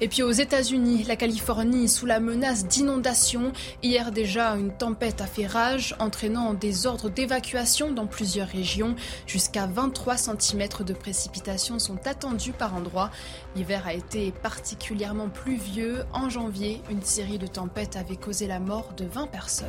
[0.00, 3.52] Et puis aux États-Unis, la Californie sous la menace d'inondation.
[3.82, 8.94] Hier déjà, une tempête a fait rage, entraînant des ordres d'évacuation dans plusieurs régions.
[9.26, 13.10] Jusqu'à 23 cm de précipitations sont attendus par endroits.
[13.54, 16.04] L'hiver a été particulièrement pluvieux.
[16.12, 19.66] En janvier, une série de tempêtes avait causé la mort de 20 personnes.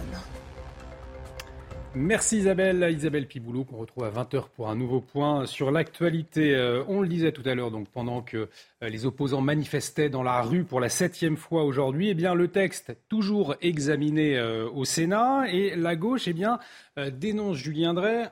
[1.99, 6.53] Merci Isabelle, Isabelle Piboulot qu'on retrouve à 20h pour un nouveau point sur l'actualité.
[6.53, 8.37] Euh, on le disait tout à l'heure, donc pendant que
[8.83, 12.49] euh, les opposants manifestaient dans la rue pour la septième fois aujourd'hui, eh bien le
[12.49, 16.59] texte toujours examiné euh, au Sénat et la gauche eh bien
[17.13, 18.27] dénonce Julien Drey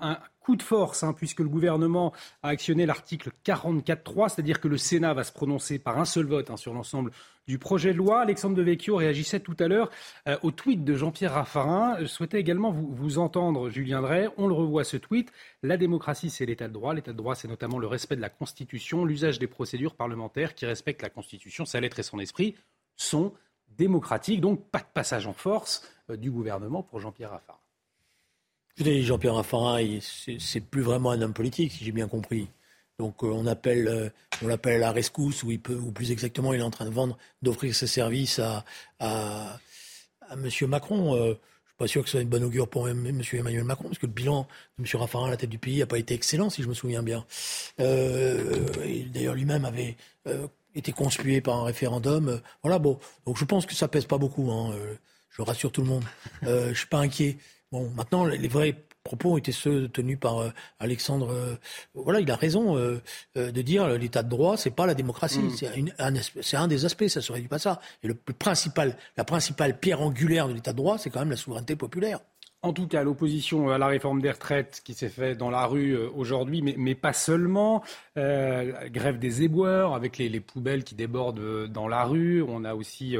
[0.46, 5.16] coup de force, hein, puisque le gouvernement a actionné l'article 44.3, c'est-à-dire que le Sénat
[5.16, 7.12] va se prononcer par un seul vote hein, sur l'ensemble
[7.48, 8.22] du projet de loi.
[8.22, 9.90] Alexandre Devecchio réagissait tout à l'heure
[10.28, 11.98] euh, au tweet de Jean-Pierre Raffarin.
[12.00, 14.30] Je souhaitais également vous, entendre, Julien Drey.
[14.38, 15.32] On le revoit ce tweet.
[15.64, 16.94] La démocratie, c'est l'état de droit.
[16.94, 20.68] L'état de droit, c'est notamment le respect de la Constitution, l'usage des procédures parlementaires qui
[20.68, 22.54] respectent la Constitution, sa lettre et son esprit,
[22.98, 23.34] sont
[23.78, 24.42] démocratiques.
[24.42, 27.58] Donc, pas de passage en force euh, du gouvernement pour Jean-Pierre Raffarin.
[28.78, 32.48] Jean-Pierre Raffarin, c'est plus vraiment un homme politique, si j'ai bien compris.
[33.00, 34.10] Donc euh, on appelle, euh,
[34.42, 37.76] on l'appelle à la rescousse, ou plus exactement, il est en train de vendre, d'offrir
[37.76, 38.64] ses services à,
[39.00, 39.60] à,
[40.30, 40.50] à M.
[40.68, 41.16] Macron.
[41.16, 43.22] Euh, je suis pas sûr que ce soit une bonne augure pour M.
[43.34, 45.00] Emmanuel Macron, parce que le bilan de M.
[45.00, 47.26] Raffarin à la tête du pays n'a pas été excellent, si je me souviens bien.
[47.78, 49.98] D'ailleurs, lui-même avait
[50.74, 52.42] été conspué par un référendum.
[52.64, 52.98] voilà, bon.
[53.26, 54.50] Donc je pense que ça pèse pas beaucoup.
[54.52, 54.74] Hein,
[55.32, 56.04] je rassure tout le monde.
[56.44, 57.38] je suis pas inquiet.
[57.72, 58.76] Bon, maintenant, les vrais
[59.06, 60.50] propos étaient ceux tenus par euh,
[60.80, 61.32] Alexandre.
[61.32, 61.56] Euh,
[61.94, 63.00] voilà, il a raison euh,
[63.36, 65.50] de dire l'état de droit, c'est pas la démocratie, mm.
[65.52, 65.70] c'est
[66.58, 67.80] un, un, des aspects, ça se réduit pas ça.
[68.04, 71.38] Et le, principal, la principale pierre angulaire de l'état de droit, c'est quand même la
[71.38, 72.20] souveraineté populaire.
[72.64, 75.96] En tout cas, l'opposition à la réforme des retraites qui s'est faite dans la rue
[75.96, 77.84] aujourd'hui, mais, mais, pas seulement.
[78.16, 82.42] grève des éboueurs avec les, les, poubelles qui débordent dans la rue.
[82.42, 83.18] On a aussi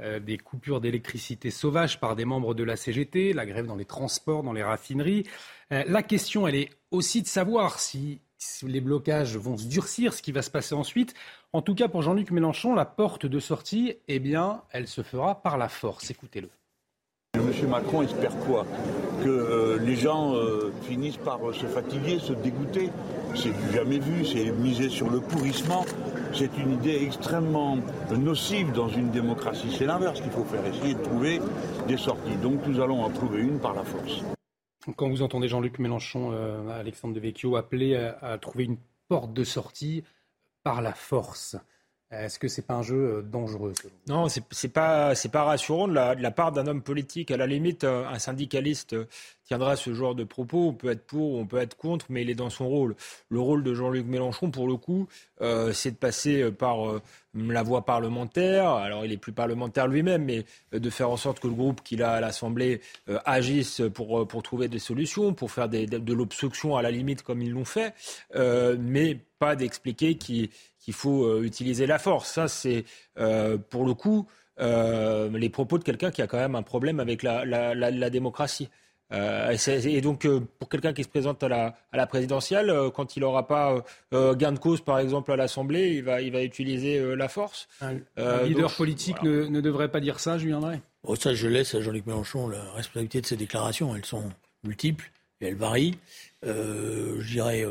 [0.00, 3.84] euh, des coupures d'électricité sauvages par des membres de la CGT, la grève dans les
[3.84, 5.24] transports, dans les raffineries.
[5.72, 8.20] Euh, la question, elle est aussi de savoir si,
[8.62, 11.14] les blocages vont se durcir, ce qui va se passer ensuite.
[11.52, 15.42] En tout cas, pour Jean-Luc Mélenchon, la porte de sortie, eh bien, elle se fera
[15.42, 16.10] par la force.
[16.10, 16.48] Écoutez-le.
[17.36, 18.66] Monsieur Macron espère quoi
[19.22, 20.34] Que euh, les gens
[20.82, 22.90] finissent par se fatiguer, se dégoûter.
[23.34, 25.84] C'est jamais vu, c'est miser sur le pourrissement
[26.32, 27.78] c'est une idée extrêmement
[28.16, 29.74] nocive dans une démocratie.
[29.76, 31.40] C'est l'inverse qu'il faut faire, essayer de trouver
[31.86, 32.36] des sorties.
[32.36, 34.22] Donc nous allons en trouver une par la force.
[34.96, 40.04] Quand vous entendez Jean-Luc Mélenchon, euh, Alexandre Devecchio appeler à, trouver une porte de sortie
[40.62, 41.56] par la force,
[42.10, 43.74] est-ce que c'est pas un jeu euh, dangereux
[44.06, 47.30] Non, c'est, pas rassurant de la, part d'un homme politique.
[47.30, 49.06] À la limite, euh, un syndicaliste euh,
[49.44, 50.68] tiendra ce genre de propos.
[50.68, 52.96] On peut être pour, on peut être contre, mais il est dans son rôle.
[53.28, 55.06] Le rôle de Jean-Luc Mélenchon, pour le coup,
[55.72, 57.00] c'est de passer par
[57.34, 58.68] la voie parlementaire.
[58.68, 62.02] Alors, il est plus parlementaire lui-même, mais de faire en sorte que le groupe qu'il
[62.02, 62.82] a à l'Assemblée
[63.24, 67.64] agisse pour trouver des solutions, pour faire de, l'obstruction à la limite comme ils l'ont
[67.64, 67.94] fait,
[68.34, 70.50] mais pas d'expliquer qui
[70.88, 72.32] qu'il faut euh, utiliser la force.
[72.32, 72.86] Ça, c'est
[73.18, 74.26] euh, pour le coup
[74.58, 78.70] euh, les propos de quelqu'un qui a quand même un problème avec la, démocratie.
[79.12, 80.26] et, donc,
[80.58, 84.52] pour quelqu'un qui se présente à la, à la présidentielle, quand il n'aura pas gain
[84.52, 87.68] de cause, par exemple, à l'Assemblée, il va, il va utiliser la force.
[87.82, 91.82] Un, leader politique ne, devrait pas dire ça, Julien Drey oh, Ça, je laisse à
[91.82, 93.94] Jean-Luc Mélenchon la responsabilité de ses déclarations.
[93.94, 94.24] Elles sont
[94.64, 95.10] multiples
[95.42, 95.98] et elles varient.
[96.42, 97.66] je dirais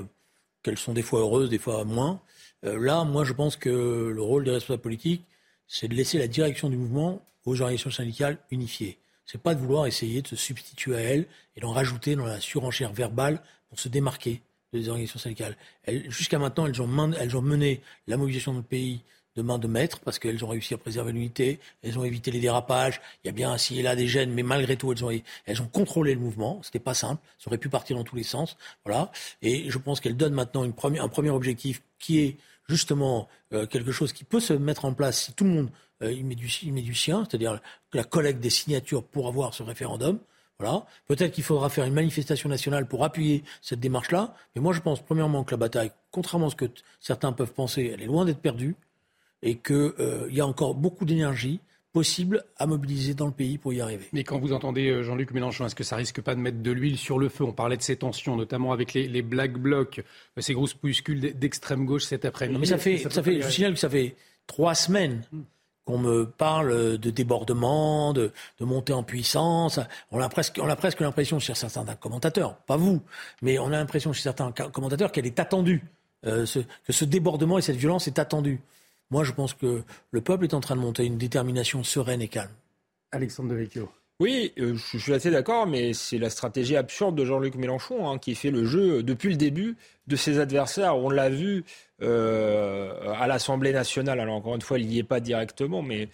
[0.61, 2.21] qu'elles sont des fois heureuses, des fois moins.
[2.65, 3.69] Euh, là, moi, je pense que
[4.13, 5.23] le rôle des responsables politiques,
[5.67, 8.97] c'est de laisser la direction du mouvement aux organisations syndicales unifiées.
[9.25, 12.39] C'est pas de vouloir essayer de se substituer à elles et d'en rajouter dans la
[12.39, 14.41] surenchère verbale pour se démarquer
[14.73, 15.57] des organisations syndicales.
[16.07, 19.01] Jusqu'à maintenant, elles ont, mené la mobilisation de notre pays
[19.37, 22.39] de main de maître parce qu'elles ont réussi à préserver l'unité, elles ont évité les
[22.39, 25.11] dérapages, il y a bien ainsi et là des gènes, mais malgré tout elles ont,
[25.45, 28.23] elles ont contrôlé le mouvement, c'était pas simple, ça aurait pu partir dans tous les
[28.23, 29.11] sens, voilà.
[29.41, 33.29] Et je pense qu'elles donnent maintenant une première, un premier objectif qui est justement
[33.69, 35.69] quelque chose qui peut se mettre en place si tout le monde
[36.01, 37.59] y met, du, met du sien, c'est-à-dire
[37.93, 40.19] la collecte des signatures pour avoir ce référendum.
[40.59, 40.85] Voilà.
[41.05, 44.33] Peut-être qu'il faudra faire une manifestation nationale pour appuyer cette démarche-là.
[44.55, 46.65] Mais moi, je pense premièrement que la bataille, contrairement à ce que
[46.99, 48.75] certains peuvent penser, elle est loin d'être perdue
[49.41, 49.93] et qu'il
[50.29, 51.59] y a encore beaucoup d'énergie
[51.93, 54.07] possible à mobiliser dans le pays pour y arriver.
[54.13, 56.71] Mais quand vous entendez euh, Jean-Luc Mélenchon, est-ce que ça risque pas de mettre de
[56.71, 57.43] l'huile sur le feu?
[57.43, 59.99] On parlait de ces tensions, notamment avec les, Black Blocs,
[60.37, 62.59] euh, ces grosses groupuscules d'extrême gauche cet après-midi.
[62.59, 65.23] Mais ça fait, ça, fait je signale que ça fait trois semaines
[65.85, 69.79] qu'on me parle de débordement, de, montée en puissance.
[70.11, 73.01] On a presque, on a presque l'impression chez certains commentateurs, pas vous,
[73.41, 75.83] mais on a l'impression chez certains commentateurs qu'elle est attendue,
[76.25, 76.45] euh,
[76.85, 78.59] que ce débordement et cette violence est attendue.
[79.09, 82.27] Moi, je pense que le peuple est en train de monter une détermination sereine et
[82.27, 82.51] calme.
[83.11, 83.89] Alexandre Devecchio.
[84.19, 88.17] Oui, euh, je suis assez d'accord, mais c'est la stratégie absurde de Jean-Luc Mélenchon hein,
[88.17, 90.97] qui fait le jeu depuis le début de ses adversaires.
[90.97, 91.63] On l'a vu
[92.01, 94.19] euh, à l'Assemblée nationale.
[94.19, 96.09] Alors encore une fois, il n'y est pas directement, mais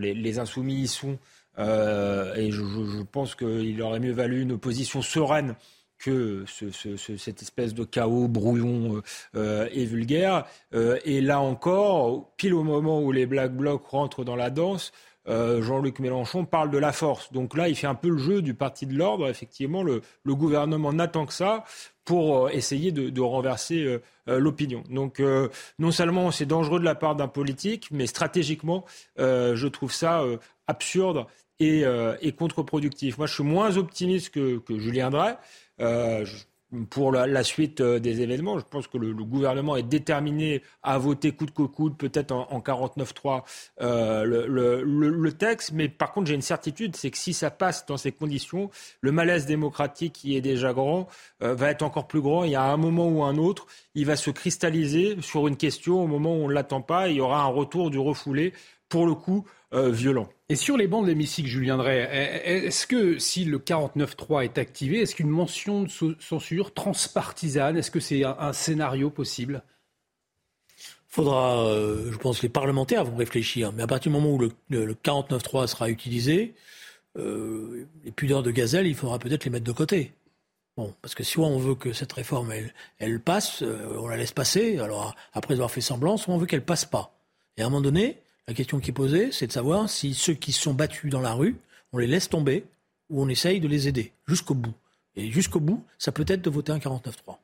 [0.00, 1.16] les, insoumis y sont.
[1.60, 5.54] Euh, et je pense qu'il aurait mieux valu une opposition sereine
[6.04, 9.02] que cette espèce de chaos brouillon
[9.34, 10.44] euh, et vulgaire.
[10.74, 14.92] Euh, et là encore, pile au moment où les Black Blocs rentrent dans la danse,
[15.26, 17.32] euh, Jean-Luc Mélenchon parle de la force.
[17.32, 19.30] Donc là, il fait un peu le jeu du parti de l'ordre.
[19.30, 21.64] Effectivement, le, gouvernement n'attend que ça
[22.04, 24.84] pour essayer de, renverser l'opinion.
[24.90, 25.22] Donc
[25.78, 28.84] non seulement c'est dangereux de la part d'un politique, mais stratégiquement,
[29.16, 30.22] je trouve ça
[30.66, 31.24] absurde
[31.60, 33.16] et, contre-productif.
[33.16, 35.34] Moi, je suis moins optimiste que, que Julien Drey.
[35.80, 36.24] Euh,
[36.90, 38.58] pour la, suite euh, des événements.
[38.58, 42.58] Je pense que le, gouvernement est déterminé à voter coûte que coûte, peut-être en, en
[42.58, 43.44] 49-3,
[43.80, 45.70] euh, le, texte.
[45.72, 48.70] Mais par contre, j'ai une certitude, c'est que si ça passe dans ces conditions,
[49.02, 51.06] le malaise démocratique qui est déjà grand
[51.40, 52.42] va être encore plus grand.
[52.44, 56.02] Il y a un moment ou un autre, il va se cristalliser sur une question
[56.02, 57.08] au moment où on ne l'attend pas.
[57.08, 58.52] il y aura un retour du refoulé,
[58.88, 60.28] pour le coup, violent.
[60.48, 61.98] Et sur les bancs de l'hémicycle, Julien Drey,
[62.44, 68.00] est-ce que si le 49.3 est activé, est-ce qu'une mention de censure transpartisane, est-ce que
[68.00, 69.62] c'est un, scénario possible?
[71.08, 74.38] Faudra, euh, je pense que les parlementaires vont réfléchir, mais à partir du moment où
[74.38, 76.54] le, 49.3 sera utilisé,
[77.16, 80.12] euh, les pudeurs de gazelle, il faudra peut-être les mettre de côté.
[80.76, 84.16] Bon, parce que soit on veut que cette réforme, elle, elle passe, euh, on la
[84.16, 87.16] laisse passer, alors après avoir fait semblant, soit on veut qu'elle passe pas.
[87.56, 90.34] Et à un moment donné, la question qui est posée, c'est de savoir si ceux
[90.34, 91.56] qui sont battus dans la rue,
[91.92, 92.64] on les laisse tomber
[93.08, 94.74] ou on essaye de les aider jusqu'au bout.
[95.16, 97.36] Et jusqu'au bout, ça peut être de voter un 49-3.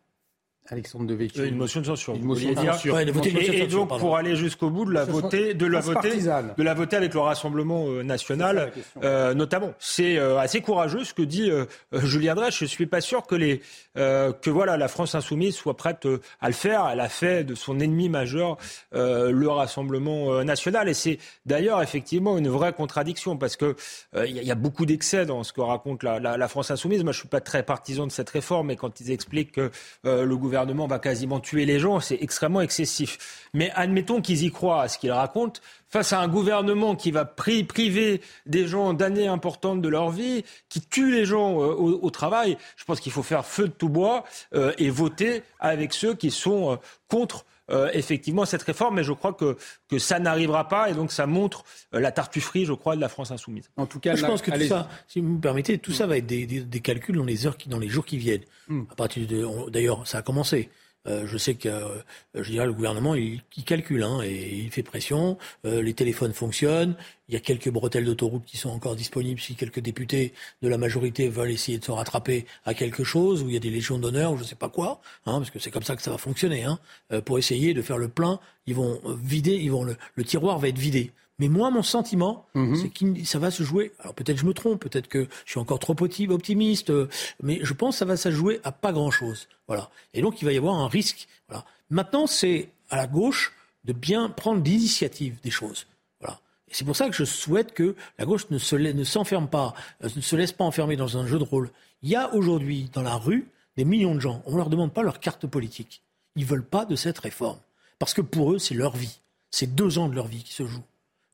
[0.71, 1.45] Alexandre Devecchio.
[1.45, 2.15] Une motion de censure.
[2.15, 2.99] Une motion de censure.
[3.01, 6.97] et, donc pour aller jusqu'au bout de la voter, de la voter, de la voter
[6.97, 9.73] avec le Rassemblement euh, national, euh, notamment.
[9.79, 11.51] C'est euh, assez courageux ce que dit
[11.93, 12.51] Julien Drey.
[12.51, 13.63] Je suis pas sûr que les
[13.95, 16.07] que voilà la France insoumise soit prête
[16.41, 16.89] à le faire.
[16.93, 18.57] Elle a fait de son ennemi majeur
[18.93, 23.75] le Rassemblement national et c'est d'ailleurs effectivement une vraie contradiction parce que
[24.17, 27.03] il y, a beaucoup d'excès dans ce que raconte la, la, la, France insoumise.
[27.03, 29.71] Moi je suis pas très partisan de cette réforme, mais quand ils expliquent que
[30.05, 33.49] le gouvernement gouvernement va quasiment tuer les gens, c'est extrêmement excessif.
[33.55, 37.25] Mais admettons qu'ils y croient à ce qu'ils racontent, face à un gouvernement qui va
[37.25, 42.59] priver des gens d'années importantes de leur vie, qui tue les gens euh, au, travail,
[42.77, 46.31] je pense qu'il faut faire feu de tout bois euh, et voter avec ceux qui
[46.31, 46.77] sont euh,
[47.09, 47.45] contre
[47.93, 49.57] effectivement cette réforme, mais je crois que,
[49.89, 53.31] que ça n'arrivera pas et donc ça montre la tartufferie, je crois, de la France
[53.31, 53.71] insoumise.
[53.77, 56.17] En tout cas, je pense que tout ça, si vous me permettez, tout ça va
[56.19, 58.45] être des, calculs dans les heures, qui, dans les jours qui viennent.
[58.69, 58.83] Hmm.
[58.91, 60.71] À partir de, d'ailleurs, ça a commencé.
[61.07, 62.03] Euh, je sais que euh,
[62.35, 65.39] je dirais, le gouvernement, il, calcule hein, et il fait pression.
[65.65, 66.95] Euh, les téléphones fonctionnent.
[67.29, 70.33] Il y a quelques bretelles d'autoroute qui sont encore disponibles si quelques députés
[70.63, 73.61] de la majorité veulent essayer de se rattraper à quelque chose, où il y a
[73.61, 75.95] des légions d'honneur ou je ne sais pas quoi, hein, parce que c'est comme ça
[75.97, 76.65] que ça va fonctionner.
[76.65, 76.79] Hein,
[77.25, 80.79] pour essayer de faire le plein, ils vont vider, ils vont le tiroir va être
[80.79, 81.13] vidé.
[81.41, 82.77] Mais moi, mon sentiment, mhm.
[82.77, 83.93] c'est que ça va se jouer.
[84.01, 87.09] Alors peut-être je me trompe, peut-être que je suis encore trop optimiste, euh,
[87.43, 89.49] mais je pense que ça va se jouer à pas grand-chose.
[89.67, 89.89] Voilà.
[90.13, 91.29] Et donc il va y avoir un risque.
[91.49, 91.65] Voilà.
[91.89, 95.87] Maintenant, c'est à la gauche de bien prendre l'initiative des choses.
[96.21, 96.39] Voilà.
[96.69, 99.73] Et c'est pour ça que je souhaite que la gauche ne se ne s'enferme pas,
[100.05, 101.71] euh, ne se laisse pas enfermer dans un jeu de rôle.
[102.03, 103.49] Il y a aujourd'hui dans la rue
[103.79, 104.43] des millions de gens.
[104.45, 106.03] On ne leur demande pas leur carte politique.
[106.37, 107.61] Ils veulent pas de cette réforme
[107.99, 109.21] parce que pour eux, c'est leur vie.
[109.51, 110.85] C'est deux ans de leur vie qui se jouent.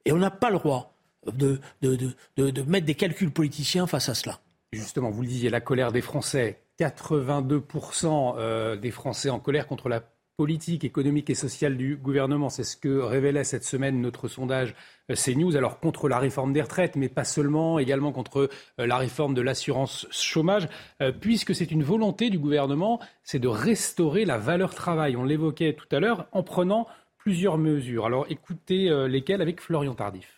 [0.06, 0.94] Et on n'a pas le droit
[1.32, 4.40] de, de, mettre des calculs politiciens face à cela.
[4.72, 6.62] Justement, vous le disiez, la colère des Français.
[6.78, 10.02] 82% euh, des Français en colère contre la
[10.36, 12.50] politique, économique et sociale du gouvernement.
[12.50, 14.74] C'est ce que révélait cette semaine notre sondage
[15.10, 15.56] euh, CNews.
[15.56, 19.40] Alors contre la réforme des retraites, mais pas seulement, également contre euh, la réforme de
[19.40, 20.68] l'assurance chômage,
[21.20, 25.16] puisque c'est une volonté du gouvernement, c'est de restaurer la valeur travail.
[25.16, 26.86] On l'évoquait tout à l'heure en prenant
[27.26, 28.06] plusieurs mesures.
[28.06, 30.36] Alors écoutez lesquelles avec Florian Tardif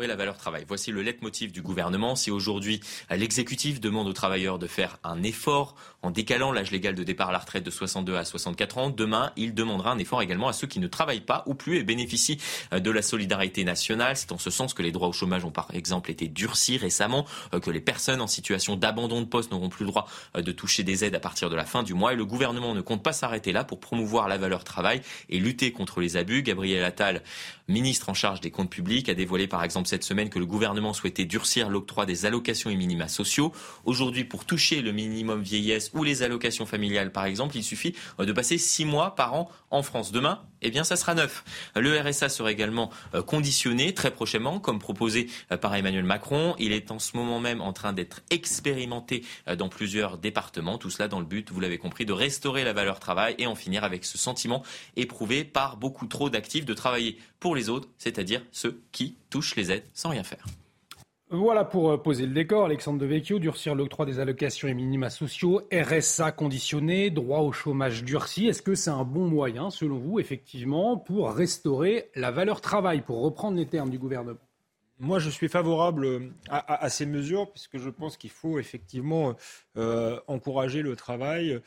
[0.00, 0.64] la valeur travail.
[0.66, 2.16] Voici le leitmotiv du gouvernement.
[2.16, 2.80] Si aujourd'hui
[3.10, 7.32] l'exécutif demande aux travailleurs de faire un effort en décalant l'âge légal de départ à
[7.32, 10.66] la retraite de 62 à 64 ans, demain il demandera un effort également à ceux
[10.66, 12.38] qui ne travaillent pas ou plus et bénéficient
[12.72, 14.16] euh, de la solidarité nationale.
[14.16, 17.26] C'est en ce sens que les droits au chômage ont par exemple été durcis récemment,
[17.54, 20.52] euh, que les personnes en situation d'abandon de poste n'auront plus le droit euh, de
[20.52, 22.14] toucher des aides à partir de la fin du mois.
[22.14, 25.70] Et le gouvernement ne compte pas s'arrêter là pour promouvoir la valeur travail et lutter
[25.70, 26.42] contre les abus.
[26.42, 27.22] Gabriel Attal,
[27.72, 30.92] ministre en charge des comptes publics, a dévoilé par exemple cette semaine que le gouvernement
[30.92, 33.52] souhaitait durcir l'octroi des allocations et minima sociaux.
[33.84, 38.32] Aujourd'hui, pour toucher le minimum vieillesse ou les allocations familiales, par exemple, il suffit de
[38.32, 40.12] passer six mois par an en France.
[40.12, 41.44] Demain, eh bien, ça sera neuf.
[41.76, 46.54] Le RSA sera également euh, conditionné très prochainement, comme proposé euh, par Emmanuel Macron.
[46.58, 49.24] Il est en ce moment même en train d'être expérimenté
[49.58, 50.78] dans plusieurs départements.
[50.78, 53.54] Tout cela dans le but, vous l'avez compris, de restaurer la valeur travail et en
[53.54, 54.62] finir avec ce sentiment
[54.96, 59.72] éprouvé par beaucoup trop d'actifs de travailler pour les autres, c'est-à-dire ceux qui touchent les
[59.72, 60.44] aides sans rien faire.
[61.34, 62.66] Voilà pour euh, poser le décor.
[62.66, 68.48] Alexandre Devecchio, durcir l'octroi des allocations et minima sociaux, RSA conditionné, droit au chômage durci.
[68.48, 73.22] Est-ce que c'est un bon moyen, selon vous, effectivement, pour restaurer la valeur travail, pour
[73.22, 74.40] reprendre les termes du gouvernement?
[74.98, 76.20] Moi, je suis favorable euh,
[76.50, 79.34] à, ces mesures puisque je pense qu'il faut effectivement
[79.78, 81.58] euh, encourager le travail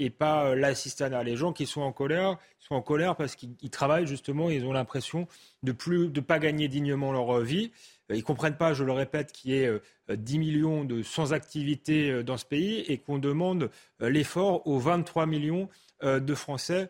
[0.00, 1.22] et pas l'assistanat.
[1.22, 4.72] Les gens qui sont en colère sont en colère parce qu'ils travaillent justement, ils ont
[4.72, 5.28] l'impression
[5.62, 7.70] de plus de pas gagner dignement leur vie.
[8.10, 12.36] Ils ne comprennent pas, je le répète, qu'il y ait 10 millions de sans-activité dans
[12.36, 15.68] ce pays et qu'on demande l'effort aux 23 millions
[16.02, 16.88] de Français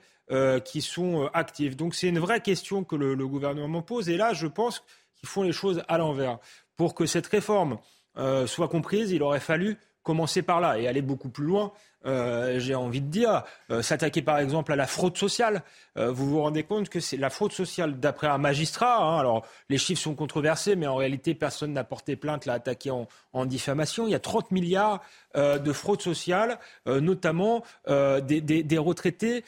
[0.65, 1.77] qui sont actifs.
[1.77, 4.11] Donc c'est une vraie question que le, le, gouvernement pose.
[4.11, 6.39] Et là, je pense qu'ils font les choses à l'envers.
[6.77, 7.79] Pour que cette réforme
[8.47, 11.73] soit comprise, il aurait fallu commencer par là et aller beaucoup plus loin
[12.07, 15.63] euh, j'ai envie de dire, euh, s'attaquer par exemple à la fraude sociale.
[15.97, 19.45] Euh, vous vous rendez compte que c'est la fraude sociale, d'après un magistrat, hein, alors
[19.69, 23.07] les chiffres sont controversés, mais en réalité, personne n'a porté plainte, l'a attaqué en,
[23.45, 24.07] diffamation.
[24.07, 25.03] Il y a 30 milliards
[25.35, 29.45] de fraude sociale, notamment des, retraités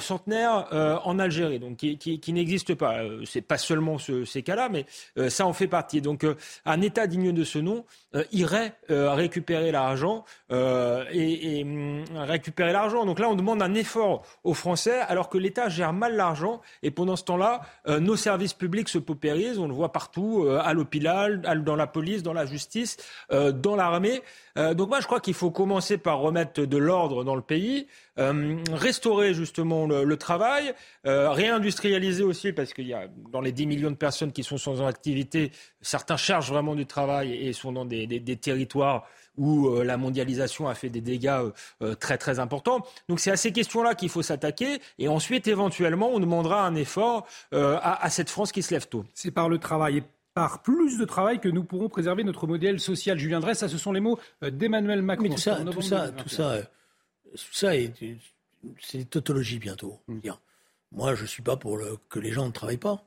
[0.00, 0.68] centenaires
[1.04, 3.02] en Algérie, donc qui, qui, n'existent pas.
[3.26, 4.86] c'est pas seulement ce, ces cas-là, mais
[5.28, 6.00] ça en fait partie.
[6.00, 6.24] Donc
[6.64, 7.84] un État digne de ce nom
[8.32, 13.04] irait récupérer l'argent et Hum, récupérer l'argent.
[13.06, 16.60] Donc là, on demande un effort aux Français alors que l'État gère mal l'argent.
[16.82, 19.58] Et pendant ce temps-là, euh, nos services publics se paupérisent.
[19.58, 22.96] On le voit partout, euh, à l'hôpital, dans la police, dans la justice,
[23.32, 24.22] euh, dans l'armée.
[24.56, 27.86] donc moi, je crois qu'il faut commencer par remettre de l'ordre dans le pays,
[28.18, 33.96] restaurer justement le, travail, réindustrialiser aussi, parce qu'il y a dans les 10 millions de
[33.96, 39.06] personnes qui sont sans activité, certains cherchent vraiment du travail et sont dans des territoires
[39.36, 41.50] où euh, la mondialisation a fait des dégâts euh,
[41.82, 42.84] euh, très très importants.
[43.08, 47.26] Donc c'est à ces questions-là qu'il faut s'attaquer et ensuite éventuellement on demandera un effort
[47.52, 49.04] à, cette France qui se lève tôt.
[49.14, 50.02] C'est par le travail et
[50.34, 53.18] par plus de travail que nous pourrons préserver notre modèle social.
[53.18, 55.28] Julien Dresse, ça ce sont les mots d'Emmanuel Macron.
[55.28, 56.56] tout ça, tout ça, tout ça,
[57.34, 57.70] ça
[58.80, 59.98] c'est tautologie bientôt.
[60.08, 60.30] Mm.
[60.92, 61.78] Moi, je ne suis pas pour
[62.08, 63.04] que les gens ne travaillent pas.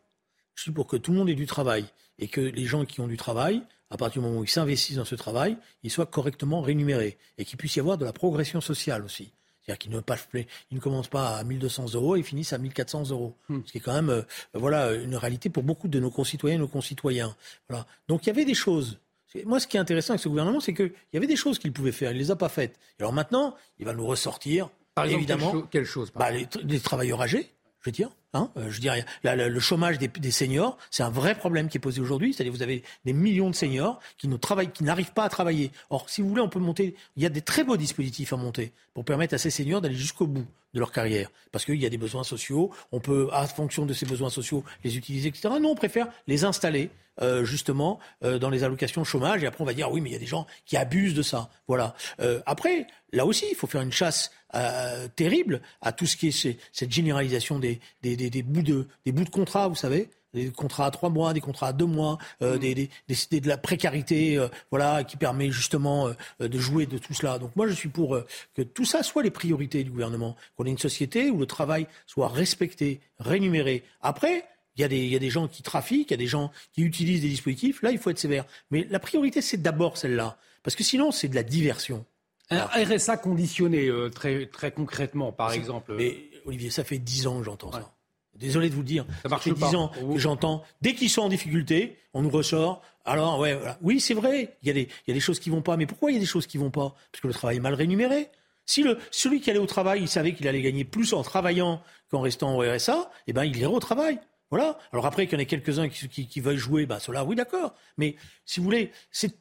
[0.55, 1.85] Je suis pour que tout le monde ait du travail
[2.17, 4.97] et que les gens qui ont du travail à partir du moment où ils s'investissent
[4.97, 8.61] dans ce travail, ils soient correctement rémunérés et qu'il puisse y avoir de la progression
[8.61, 9.31] sociale aussi.
[9.61, 13.09] C'est-à-dire qu'ils ne, pas, ils ne commencent pas à 1200 euros et finissent à 1400
[13.09, 13.35] euros.
[13.49, 13.61] Hmm.
[13.65, 14.21] Ce qui est quand même euh,
[14.53, 17.35] voilà, une réalité pour beaucoup de nos concitoyennes et nos concitoyens.
[17.67, 17.87] Voilà.
[18.07, 18.99] Donc il y avait des choses.
[19.45, 21.73] Moi, ce qui est intéressant avec ce gouvernement, c'est qu'il y avait des choses qu'il
[21.73, 22.11] pouvait faire.
[22.11, 22.79] Il ne les a pas faites.
[22.99, 27.51] alors maintenant, il va nous ressortir, Par exemple, évidemment, quelle, chose bah, les travailleurs âgés,
[27.81, 28.11] je veux dire.
[28.35, 32.01] Hein, euh, je dirais, le chômage des, seniors, c'est un vrai problème qui est posé
[32.01, 32.33] aujourd'hui.
[32.33, 34.27] C'est-à-dire, vous avez des millions de seniors qui
[34.73, 35.71] qui n'arrivent pas à travailler.
[35.89, 36.95] Or, si vous voulez, on peut monter.
[37.15, 39.95] Il y a des très beaux dispositifs à monter pour permettre à ces seniors d'aller
[39.95, 42.71] jusqu'au bout de leur carrière, parce qu'il y a des besoins sociaux.
[42.91, 45.55] On peut, à fonction de ces besoins sociaux, les utiliser, etc.
[45.61, 46.89] Nous, on préfère les installer.
[47.21, 50.13] Euh, justement euh, dans les allocations chômage et après on va dire oui mais il
[50.13, 51.95] y a des gens qui abusent de ça voilà
[52.45, 56.57] après là aussi il faut faire une chasse euh, terrible à tout ce qui est
[56.71, 60.49] cette généralisation des, des, des, des, bouts de, des bouts de contrat, vous savez des
[60.51, 62.59] contrats à trois mois, des contrats à deux mois, euh, mm.
[62.59, 66.09] des, des, de la précarité, euh, voilà, qui permet justement
[66.41, 67.39] de jouer de tout cela.
[67.39, 68.19] Donc moi, je suis pour
[68.53, 71.87] que tout ça soit les priorités du gouvernement, qu'on ait une société où le travail
[72.05, 73.85] soit respecté, rémunéré.
[74.01, 74.43] Après,
[74.77, 76.27] il y, a des, il y a des gens qui trafiquent, il y a des
[76.27, 77.81] gens qui utilisent des dispositifs.
[77.81, 78.45] Là, il faut être sévère.
[78.71, 82.05] Mais la priorité, c'est d'abord celle-là, parce que sinon, c'est de la diversion.
[82.49, 85.95] Un RSA conditionné, euh, très, très concrètement, par exemple.
[85.97, 87.91] Mais Olivier, ça fait 10 ans que j'entends ça.
[88.35, 89.05] Désolé de vous le dire.
[89.23, 89.69] Ça marche fait pas.
[89.69, 90.63] 10 ans que j'entends.
[90.81, 92.81] Dès qu'ils sont en difficulté, on nous ressort.
[93.05, 93.77] Alors, ouais, voilà.
[93.81, 94.57] oui, c'est vrai.
[94.61, 95.77] Il y, a des, il y a des choses qui vont pas.
[95.77, 96.95] Mais pourquoi il y a des choses qui vont pas?
[97.11, 98.29] Parce que le travail est mal rémunéré.
[98.65, 101.81] Si le, celui qui allait au travail, il savait qu'il allait gagner plus en travaillant
[102.11, 104.19] qu'en restant au RSA, eh ben, il irait au travail.
[104.51, 104.77] Voilà.
[104.91, 107.35] Alors après, qu'il y en ait quelques-uns qui, qui, qui veulent jouer, bah, cela, oui,
[107.35, 107.73] d'accord.
[107.97, 108.15] Mais
[108.45, 108.91] si vous voulez,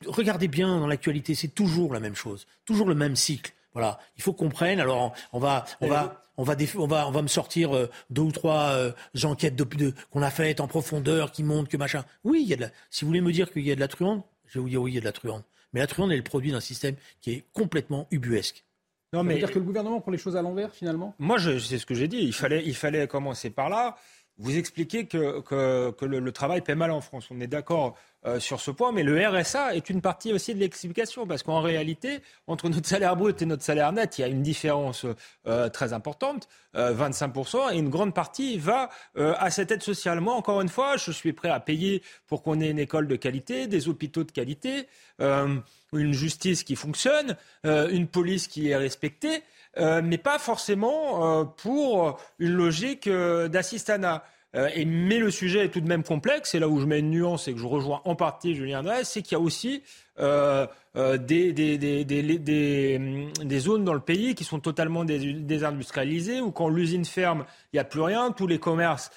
[0.06, 2.46] regardez bien dans l'actualité, c'est toujours la même chose.
[2.64, 3.52] Toujours le même cycle.
[3.74, 3.98] Voilà.
[4.16, 4.80] Il faut qu'on prenne.
[4.80, 8.22] Alors, on va, on va, on va, on va, on va me sortir euh, deux
[8.22, 8.92] ou trois euh,
[9.24, 12.04] enquêtes de, de- qu'on a faites en profondeur qui montrent que machin.
[12.24, 13.80] Oui, il y a de la, si vous voulez me dire qu'il y a de
[13.80, 15.42] la truande, je vais vous dire oui, il y a de la truande.
[15.72, 18.64] Mais la truande est le produit d'un système qui est complètement ubuesque.
[19.12, 21.14] Non, Ça veut mais dire que le gouvernement prend les choses à l'envers, finalement?
[21.18, 22.18] Moi, je, c'est ce que j'ai dit.
[22.18, 23.96] Il fallait, il fallait commencer par là.
[24.38, 27.28] Vous expliquez que, que, que le, le travail paie mal en France.
[27.30, 30.60] On est d'accord euh, sur ce point, mais le RSA est une partie aussi de
[30.60, 34.28] l'explication, parce qu'en réalité, entre notre salaire brut et notre salaire net, il y a
[34.28, 35.06] une différence
[35.46, 40.20] euh, très importante, euh, 25%, et une grande partie va euh, à cette aide sociale.
[40.20, 43.16] Moi, encore une fois, je suis prêt à payer pour qu'on ait une école de
[43.16, 44.88] qualité, des hôpitaux de qualité,
[45.20, 45.56] euh,
[45.92, 49.42] une justice qui fonctionne, euh, une police qui est respectée.
[49.78, 54.24] Euh, mais pas forcément euh, pour une logique euh, d'assistanat.
[54.54, 57.00] Euh, et, mais le sujet est tout de même complexe, et là où je mets
[57.00, 59.82] une nuance et que je rejoins en partie Julien Drey, c'est qu'il y a aussi
[60.20, 66.68] euh, euh, hum, des zones dans le pays qui sont totalement dés- désindustrialisées, où quand
[66.68, 69.10] l'usine ferme, il n'y a plus rien, tous les commerces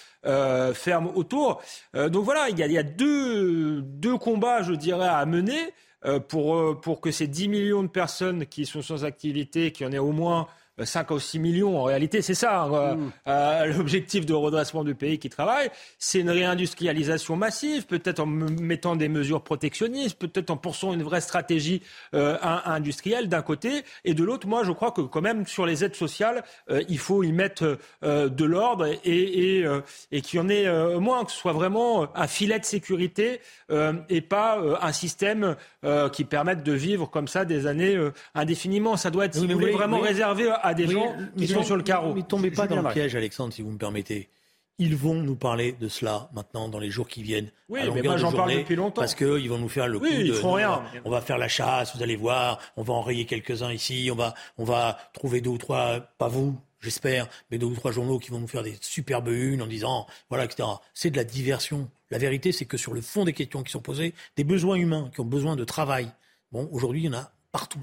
[0.74, 1.62] ferment autour.
[1.94, 3.82] Donc voilà, il y a, deux,
[4.20, 5.74] combats, je dirais, à mener
[6.28, 9.94] pour, pour que ces 10 millions de personnes qui sont sans activité, qu'il y en
[9.94, 10.48] ait au moins
[10.84, 12.96] 5 ou 6 millions, en réalité, c'est ça hein, euh,
[13.28, 18.96] euh, l'objectif de redressement du pays qui travaille, c'est une réindustrialisation massive, peut-être en mettant
[18.96, 21.82] des mesures protectionnistes, peut-être en poursuivant une vraie stratégie
[22.14, 25.66] euh, in- industrielle d'un côté, et de l'autre, moi, je crois que quand même sur
[25.66, 30.22] les aides sociales, euh, il faut y mettre euh, de l'ordre et, et, euh, et
[30.22, 33.40] qu'il y en ait euh, moins, que ce soit vraiment un filet de sécurité
[33.72, 37.96] euh, et pas euh, un système euh, qui permette de vivre comme ça des années
[37.96, 38.98] euh, indéfiniment.
[38.98, 40.08] Ça doit être, si Oui, vous voulez, voyez- vraiment oui.
[40.08, 42.14] réservé à des Oui, gens qui sont sur le carreau.
[42.14, 44.30] Mais tombez pas dans le piège, Alexandre, si vous me permettez.
[44.80, 47.50] Ils vont nous parler de cela maintenant dans les jours qui viennent.
[47.68, 49.02] Oui, à mais moi, de j'en parle depuis longtemps.
[49.02, 50.34] Parce qu'ils vont nous faire le coup Oui, ils de.
[50.34, 50.84] feront rien.
[51.04, 52.60] On va faire la chasse, vous allez voir.
[52.76, 54.10] On va enrayer quelques-uns ici.
[54.12, 57.92] On va, on va trouver deux ou trois, pas vous, j'espère, mais deux ou trois
[57.92, 60.70] journaux qui vont nous faire des superbes unes en disant, voilà, etc.
[60.94, 61.90] C'est de la diversion.
[62.12, 65.10] La vérité, c'est que sur le fond des questions qui sont posées, des besoins humains
[65.12, 66.08] qui ont besoin de travail.
[66.52, 67.82] Bon, aujourd'hui, il y en a partout.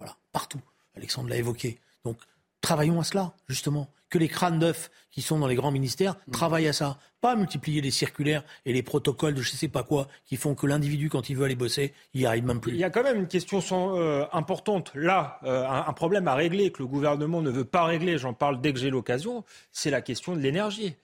[0.00, 0.60] Voilà, partout.
[0.96, 1.78] Alexandre l'a évoqué.
[2.04, 2.16] Donc,
[2.60, 3.88] travaillons à cela, justement.
[4.08, 6.98] Que les crânes neufs qui sont dans les grands ministères travaillent à ça.
[7.22, 10.66] Pas multiplier les circulaires et les protocoles de je sais pas quoi qui font que
[10.66, 12.72] l'individu, quand il veut aller bosser, il n'y arrive même plus.
[12.72, 16.28] Il y a quand même une question sans- euh, importante là, euh, un, un problème
[16.28, 18.18] à régler que le gouvernement ne veut pas régler.
[18.18, 19.44] J'en parle dès que j'ai l'occasion.
[19.70, 20.94] C'est la question de l'énergie.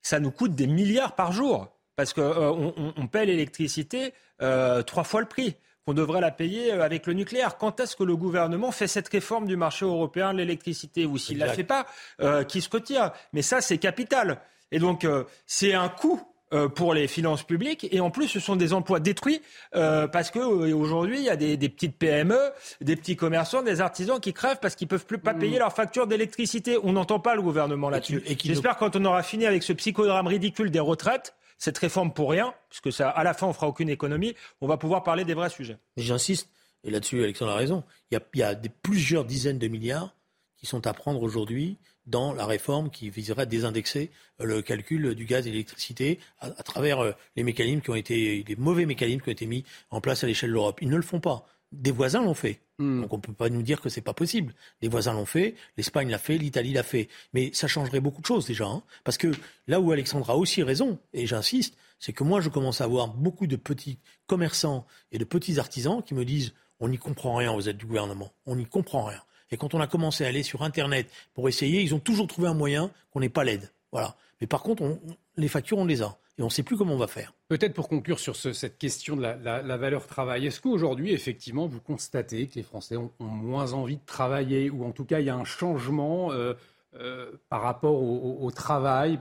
[0.00, 2.22] Ça nous coûte des milliards par jour parce qu'on
[2.76, 5.56] on, on paie l'électricité euh, trois fois le prix
[5.86, 7.56] qu'on devrait la payer euh, avec le nucléaire.
[7.58, 11.06] Quand est-ce que le gouvernement fait cette réforme du marché européen de l'électricité?
[11.06, 11.86] Ou s'il ne la fait pas,
[12.20, 13.12] euh, qui se retire?
[13.32, 14.40] Mais ça, c'est capital.
[14.72, 16.20] Et donc, euh, c'est un coût
[16.54, 19.40] euh, pour les finances publiques et en plus ce sont des emplois détruits
[19.74, 22.38] euh, parce que euh, aujourd'hui il y a des, des petites PME,
[22.80, 26.06] des petits commerçants, des artisans qui crèvent parce qu'ils peuvent plus pas payer leurs factures
[26.06, 26.78] d'électricité.
[26.84, 28.22] On n'entend pas le gouvernement là-dessus.
[28.44, 32.54] J'espère quand on aura fini avec ce psychodrame ridicule des retraites, cette réforme pour rien,
[32.68, 35.78] puisque à la fin on fera aucune économie, on va pouvoir parler des vrais sujets.
[35.96, 36.48] J'insiste,
[36.82, 40.14] et là-dessus Alexandre a raison, il y a, plusieurs dizaines de milliards
[40.56, 45.14] qui sont à prendre aujourd'hui dans la réforme qui viserait à désindexer euh, le calcul
[45.14, 49.22] du gaz et de l'électricité à, travers euh, les mécanismes qui ont été, mauvais mécanismes
[49.22, 50.80] qui ont été mis en place à l'échelle de l'Europe.
[50.82, 51.46] Ils ne le font pas.
[51.74, 52.60] Des voisins l'ont fait.
[52.78, 54.52] Donc on ne peut pas nous dire que c'est pas possible.
[54.82, 57.08] Les voisins l'ont fait, l'Espagne l'a fait, l'Italie l'a fait.
[57.32, 58.66] Mais ça changerait beaucoup de choses déjà.
[58.66, 58.82] hein.
[59.04, 59.30] parce que
[59.68, 63.08] là où Alexandre a aussi raison, et j'insiste, c'est que moi je commence à voir
[63.08, 67.52] beaucoup de petits commerçants et de petits artisans qui me disent on n'y comprend rien
[67.52, 68.32] aux aides du gouvernement.
[68.46, 69.20] On n'y comprend rien.
[69.50, 72.48] Et quand on a commencé à aller sur Internet pour essayer, ils ont toujours trouvé
[72.48, 73.70] un moyen qu'on n'ait pas l'aide.
[73.94, 74.14] Voilà.
[74.40, 75.00] Mais par contre, on-
[75.36, 76.18] les factures, on les a.
[76.36, 77.32] Et on ne sait plus comment on va faire.
[77.46, 81.80] Peut-être pour conclure sur ce- cette question de la, valeur travail, est-ce qu'aujourd'hui, effectivement, vous
[81.80, 85.30] constatez que les Français ont, moins envie de travailler, ou en tout cas, il y
[85.30, 86.54] a un changement euh,
[86.96, 89.20] euh, par rapport au, travail?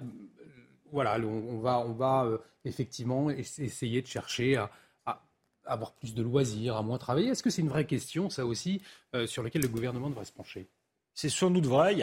[0.92, 4.72] Voilà, on, va, euh, effectivement ess- essayer de chercher à,
[5.06, 5.22] à
[5.66, 7.30] avoir plus de loisirs, à moins travailler.
[7.30, 8.82] Est-ce que c'est une vraie question, ça aussi,
[9.28, 10.68] sur laquelle le gouvernement devrait se pencher?
[11.14, 11.96] C'est sans doute vrai.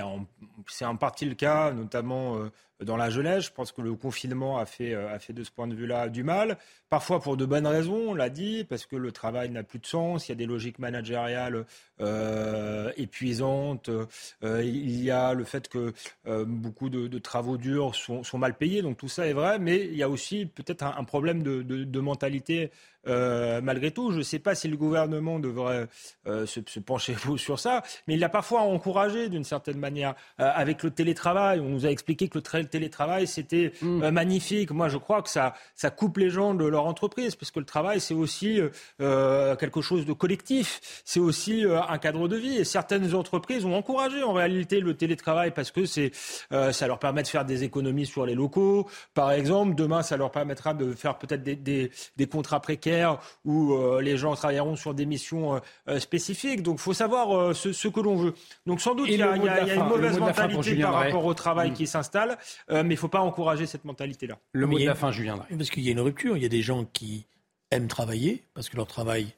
[0.69, 2.39] C'est en partie le cas, notamment
[2.83, 3.47] dans la jeunesse.
[3.47, 6.23] Je pense que le confinement a fait, a fait de ce point de vue-là du
[6.23, 6.59] mal.
[6.91, 9.87] Parfois pour de bonnes raisons, on l'a dit, parce que le travail n'a plus de
[9.87, 11.65] sens, il y a des logiques managériales
[12.01, 15.93] euh, épuisantes, euh, il y a le fait que
[16.27, 19.95] euh, beaucoup de, travaux durs sont, mal payés, donc tout ça est vrai, mais il
[19.95, 22.73] y a aussi peut-être un, problème de, mentalité
[23.05, 24.11] malgré tout.
[24.11, 25.87] Je ne sais pas si le gouvernement devrait
[26.27, 31.61] se, pencher sur ça, mais il a parfois encouragé d'une certaine manière avec le télétravail.
[31.61, 34.11] On nous a expliqué que le télétravail c'était mmh.
[34.11, 34.71] magnifique.
[34.71, 37.67] Moi, je crois que ça, ça coupe les gens de leur entreprise, parce que le
[37.67, 38.69] travail, c'est aussi euh,
[39.01, 42.59] euh, quelque chose de collectif, c'est aussi euh, un cadre de vie.
[42.59, 46.13] Et certaines entreprises ont encouragé en réalité le télétravail parce que c'est,
[46.51, 48.89] ça leur permet de faire des économies sur les locaux.
[49.15, 54.17] Par exemple, demain, ça leur permettra de faire peut-être des, des, contrats précaires où les
[54.17, 55.61] gens travailleront sur des missions
[55.99, 56.63] spécifiques.
[56.63, 58.35] Donc, faut savoir ce, que l'on veut.
[58.67, 61.75] Donc, sans doute, il y, a, une mauvaise mentalité par rapport au travail mm.
[61.75, 64.39] qui s'installe, mais il ne faut pas encourager cette mentalité-là.
[64.53, 65.39] Le mot de la fin, Julien.
[65.57, 66.37] Parce qu'il y a une rupture.
[66.37, 67.27] Il y a des gens qui
[67.71, 69.29] aiment travailler parce que leur travail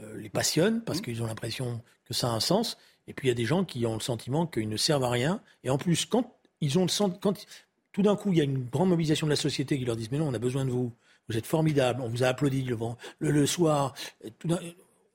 [0.00, 1.02] euh, les passionne, parce mmh.
[1.02, 2.78] qu'ils ont l'impression que ça a un sens.
[3.06, 5.10] Et puis il y a des gens qui ont le sentiment qu'ils ne servent à
[5.10, 5.40] rien.
[5.64, 7.46] Et en plus, quand ils ont le quand
[7.92, 10.08] tout d'un coup il y a une grande mobilisation de la société qui leur dit
[10.10, 10.92] mais non, on a besoin de vous,
[11.28, 12.76] vous êtes formidable, on vous a applaudi le,
[13.18, 13.94] le, le soir.
[14.38, 14.48] Tout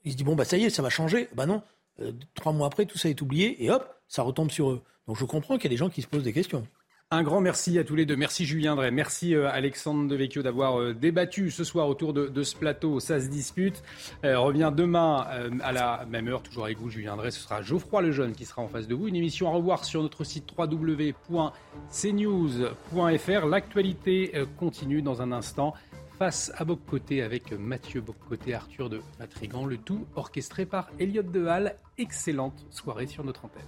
[0.04, 1.30] ils se disent bon bah ça y est, ça va changer.
[1.36, 1.62] Bah non,
[2.00, 4.82] euh, trois mois après tout ça est oublié et hop, ça retombe sur eux.
[5.08, 6.68] Donc je comprends qu'il y a des gens qui se posent des questions.
[7.14, 8.16] Un grand merci à tous les deux.
[8.16, 8.90] Merci Julien Drey.
[8.90, 13.02] Merci euh, Alexandre Devecchio d'avoir euh, débattu ce soir autour de, ce plateau.
[13.02, 13.84] Ça se dispute.
[14.24, 15.28] Euh, revient demain
[15.62, 17.32] à la même heure, toujours avec vous Julien Drey.
[17.32, 19.10] Ce sera Geoffroy Lejeune qui sera en face de vous.
[19.10, 23.46] Une émission à revoir sur notre site www.cnews.fr.
[23.46, 25.74] L'actualité continue dans un instant
[26.18, 29.66] face à Boccoté avec Mathieu Boccoté, Arthur de Matrigan.
[29.66, 31.76] Le tout orchestré par Elliott Dehal.
[31.98, 33.68] Excellente soirée sur notre antenne.